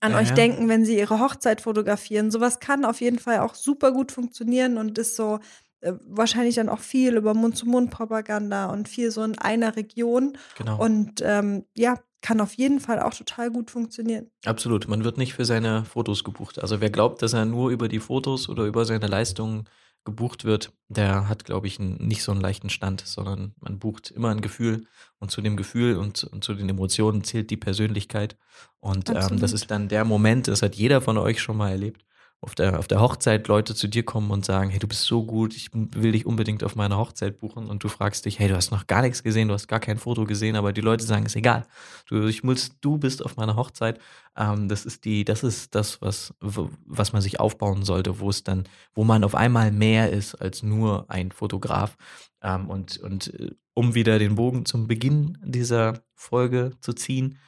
an 0.00 0.12
ja, 0.12 0.18
euch 0.18 0.28
ja. 0.28 0.34
denken, 0.34 0.68
wenn 0.68 0.84
sie 0.84 0.98
ihre 0.98 1.18
Hochzeit 1.18 1.62
fotografieren. 1.62 2.30
Sowas 2.30 2.60
kann 2.60 2.84
auf 2.84 3.00
jeden 3.00 3.18
Fall 3.18 3.40
auch 3.40 3.54
super 3.54 3.92
gut 3.92 4.12
funktionieren 4.12 4.76
und 4.76 4.98
ist 4.98 5.16
so 5.16 5.40
äh, 5.80 5.92
wahrscheinlich 6.06 6.54
dann 6.54 6.68
auch 6.68 6.80
viel 6.80 7.16
über 7.16 7.34
Mund-zu-Mund-Propaganda 7.34 8.66
und 8.66 8.88
viel 8.88 9.10
so 9.10 9.22
in 9.22 9.38
einer 9.38 9.76
Region. 9.76 10.36
Genau. 10.56 10.82
Und 10.82 11.22
ähm, 11.24 11.64
ja, 11.74 11.98
kann 12.22 12.40
auf 12.40 12.54
jeden 12.54 12.80
Fall 12.80 13.00
auch 13.00 13.14
total 13.14 13.50
gut 13.50 13.70
funktionieren. 13.70 14.30
Absolut. 14.44 14.88
Man 14.88 15.04
wird 15.04 15.16
nicht 15.16 15.34
für 15.34 15.44
seine 15.44 15.84
Fotos 15.84 16.24
gebucht. 16.24 16.60
Also 16.60 16.80
wer 16.80 16.90
glaubt, 16.90 17.22
dass 17.22 17.32
er 17.32 17.44
nur 17.44 17.70
über 17.70 17.88
die 17.88 18.00
Fotos 18.00 18.48
oder 18.48 18.64
über 18.64 18.84
seine 18.84 19.06
Leistungen 19.06 19.64
gebucht 20.04 20.44
wird, 20.44 20.72
der 20.88 21.28
hat, 21.28 21.44
glaube 21.44 21.66
ich, 21.66 21.78
nicht 21.78 22.22
so 22.22 22.32
einen 22.32 22.40
leichten 22.40 22.70
Stand, 22.70 23.02
sondern 23.04 23.54
man 23.60 23.78
bucht 23.78 24.10
immer 24.10 24.30
ein 24.30 24.40
Gefühl 24.40 24.86
und 25.18 25.30
zu 25.30 25.42
dem 25.42 25.56
Gefühl 25.56 25.96
und, 25.96 26.24
und 26.24 26.42
zu 26.42 26.54
den 26.54 26.68
Emotionen 26.68 27.22
zählt 27.22 27.50
die 27.50 27.58
Persönlichkeit. 27.58 28.36
Und 28.80 29.10
ähm, 29.10 29.38
das 29.38 29.52
ist 29.52 29.70
dann 29.70 29.88
der 29.88 30.04
Moment, 30.04 30.48
das 30.48 30.62
hat 30.62 30.74
jeder 30.74 31.00
von 31.02 31.18
euch 31.18 31.40
schon 31.40 31.58
mal 31.58 31.70
erlebt, 31.70 32.04
auf 32.42 32.54
der, 32.54 32.78
auf 32.78 32.88
der 32.88 33.00
Hochzeit 33.00 33.48
Leute 33.48 33.74
zu 33.74 33.86
dir 33.86 34.02
kommen 34.02 34.30
und 34.30 34.46
sagen, 34.46 34.70
hey, 34.70 34.78
du 34.78 34.88
bist 34.88 35.02
so 35.02 35.24
gut, 35.24 35.54
ich 35.54 35.70
will 35.74 36.12
dich 36.12 36.24
unbedingt 36.24 36.64
auf 36.64 36.74
meine 36.74 36.96
Hochzeit 36.96 37.38
buchen 37.38 37.66
und 37.66 37.84
du 37.84 37.88
fragst 37.88 38.24
dich, 38.24 38.38
hey, 38.38 38.48
du 38.48 38.56
hast 38.56 38.70
noch 38.70 38.86
gar 38.86 39.02
nichts 39.02 39.22
gesehen, 39.22 39.48
du 39.48 39.54
hast 39.54 39.68
gar 39.68 39.80
kein 39.80 39.98
Foto 39.98 40.24
gesehen, 40.24 40.56
aber 40.56 40.72
die 40.72 40.80
Leute 40.80 41.04
sagen, 41.04 41.26
ist 41.26 41.36
egal. 41.36 41.66
Du, 42.08 42.26
ich 42.26 42.42
muss, 42.42 42.72
du 42.80 42.96
bist 42.96 43.22
auf 43.22 43.36
meiner 43.36 43.56
Hochzeit. 43.56 44.00
Ähm, 44.36 44.68
das 44.68 44.86
ist 44.86 45.04
die, 45.04 45.24
das 45.26 45.42
ist 45.42 45.74
das, 45.74 46.00
was, 46.00 46.32
was 46.40 47.12
man 47.12 47.20
sich 47.20 47.40
aufbauen 47.40 47.84
sollte, 47.84 48.20
wo 48.20 48.30
es 48.30 48.42
dann, 48.42 48.64
wo 48.94 49.04
man 49.04 49.22
auf 49.22 49.34
einmal 49.34 49.70
mehr 49.70 50.10
ist 50.10 50.34
als 50.34 50.62
nur 50.62 51.10
ein 51.10 51.32
Fotograf. 51.32 51.98
Ähm, 52.42 52.70
und, 52.70 52.96
und 52.98 53.34
äh, 53.34 53.50
um 53.74 53.94
wieder 53.94 54.18
den 54.18 54.36
Bogen 54.36 54.64
zum 54.64 54.86
Beginn 54.86 55.36
dieser 55.44 56.02
Folge 56.14 56.72
zu 56.80 56.94
ziehen, 56.94 57.38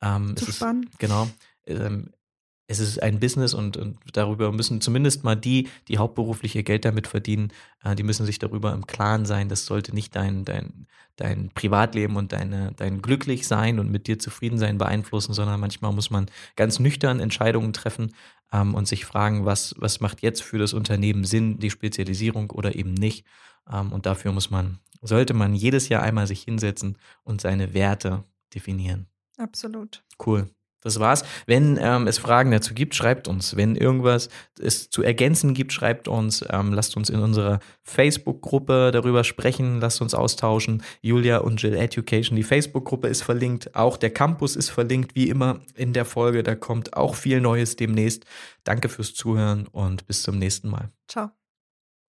ähm, 0.00 0.36
zu. 0.36 0.48
Ist, 0.48 0.64
genau. 0.98 1.28
Ähm, 1.66 2.10
es 2.70 2.80
ist 2.80 3.02
ein 3.02 3.18
Business 3.18 3.54
und, 3.54 3.78
und, 3.78 3.96
darüber 4.12 4.52
müssen 4.52 4.82
zumindest 4.82 5.24
mal 5.24 5.34
die, 5.34 5.68
die 5.88 5.96
hauptberuflich 5.96 6.54
ihr 6.54 6.62
Geld 6.62 6.84
damit 6.84 7.06
verdienen, 7.06 7.50
äh, 7.82 7.94
die 7.94 8.02
müssen 8.02 8.26
sich 8.26 8.38
darüber 8.38 8.72
im 8.74 8.86
Klaren 8.86 9.24
sein. 9.24 9.48
Das 9.48 9.64
sollte 9.64 9.94
nicht 9.94 10.14
dein, 10.14 10.44
dein, 10.44 10.86
dein 11.16 11.48
Privatleben 11.54 12.16
und 12.16 12.32
deine, 12.32 12.72
dein 12.76 13.00
Glücklichsein 13.00 13.78
und 13.78 13.90
mit 13.90 14.06
dir 14.06 14.18
zufrieden 14.18 14.58
sein 14.58 14.76
beeinflussen, 14.76 15.32
sondern 15.32 15.58
manchmal 15.58 15.94
muss 15.94 16.10
man 16.10 16.26
ganz 16.56 16.78
nüchtern 16.78 17.20
Entscheidungen 17.20 17.72
treffen 17.72 18.14
ähm, 18.52 18.74
und 18.74 18.86
sich 18.86 19.06
fragen, 19.06 19.46
was, 19.46 19.74
was 19.78 20.00
macht 20.00 20.20
jetzt 20.20 20.42
für 20.42 20.58
das 20.58 20.74
Unternehmen 20.74 21.24
Sinn, 21.24 21.58
die 21.58 21.70
Spezialisierung 21.70 22.50
oder 22.50 22.76
eben 22.76 22.92
nicht. 22.92 23.24
Ähm, 23.72 23.92
und 23.92 24.04
dafür 24.04 24.32
muss 24.32 24.50
man, 24.50 24.78
sollte 25.00 25.32
man 25.32 25.54
jedes 25.54 25.88
Jahr 25.88 26.02
einmal 26.02 26.26
sich 26.26 26.42
hinsetzen 26.42 26.98
und 27.24 27.40
seine 27.40 27.72
Werte 27.72 28.24
definieren. 28.54 29.06
Absolut. 29.38 30.04
Cool. 30.24 30.50
Das 30.80 31.00
war's. 31.00 31.24
Wenn 31.46 31.78
ähm, 31.80 32.06
es 32.06 32.18
Fragen 32.18 32.50
dazu 32.50 32.72
gibt, 32.72 32.94
schreibt 32.94 33.26
uns. 33.26 33.56
Wenn 33.56 33.74
irgendwas 33.74 34.28
es 34.60 34.90
zu 34.90 35.02
ergänzen 35.02 35.54
gibt, 35.54 35.72
schreibt 35.72 36.06
uns. 36.08 36.44
Ähm, 36.48 36.72
lasst 36.72 36.96
uns 36.96 37.10
in 37.10 37.20
unserer 37.20 37.60
Facebook-Gruppe 37.82 38.90
darüber 38.92 39.24
sprechen. 39.24 39.80
Lasst 39.80 40.00
uns 40.00 40.14
austauschen. 40.14 40.82
Julia 41.00 41.38
und 41.38 41.60
Jill 41.60 41.74
Education. 41.74 42.36
Die 42.36 42.44
Facebook-Gruppe 42.44 43.08
ist 43.08 43.22
verlinkt. 43.22 43.74
Auch 43.74 43.96
der 43.96 44.10
Campus 44.10 44.56
ist 44.56 44.70
verlinkt, 44.70 45.14
wie 45.14 45.28
immer 45.28 45.60
in 45.74 45.92
der 45.92 46.04
Folge. 46.04 46.42
Da 46.42 46.54
kommt 46.54 46.96
auch 46.96 47.14
viel 47.14 47.40
Neues 47.40 47.76
demnächst. 47.76 48.24
Danke 48.64 48.88
fürs 48.88 49.14
Zuhören 49.14 49.66
und 49.66 50.06
bis 50.06 50.22
zum 50.22 50.38
nächsten 50.38 50.68
Mal. 50.68 50.90
Ciao. 51.08 51.37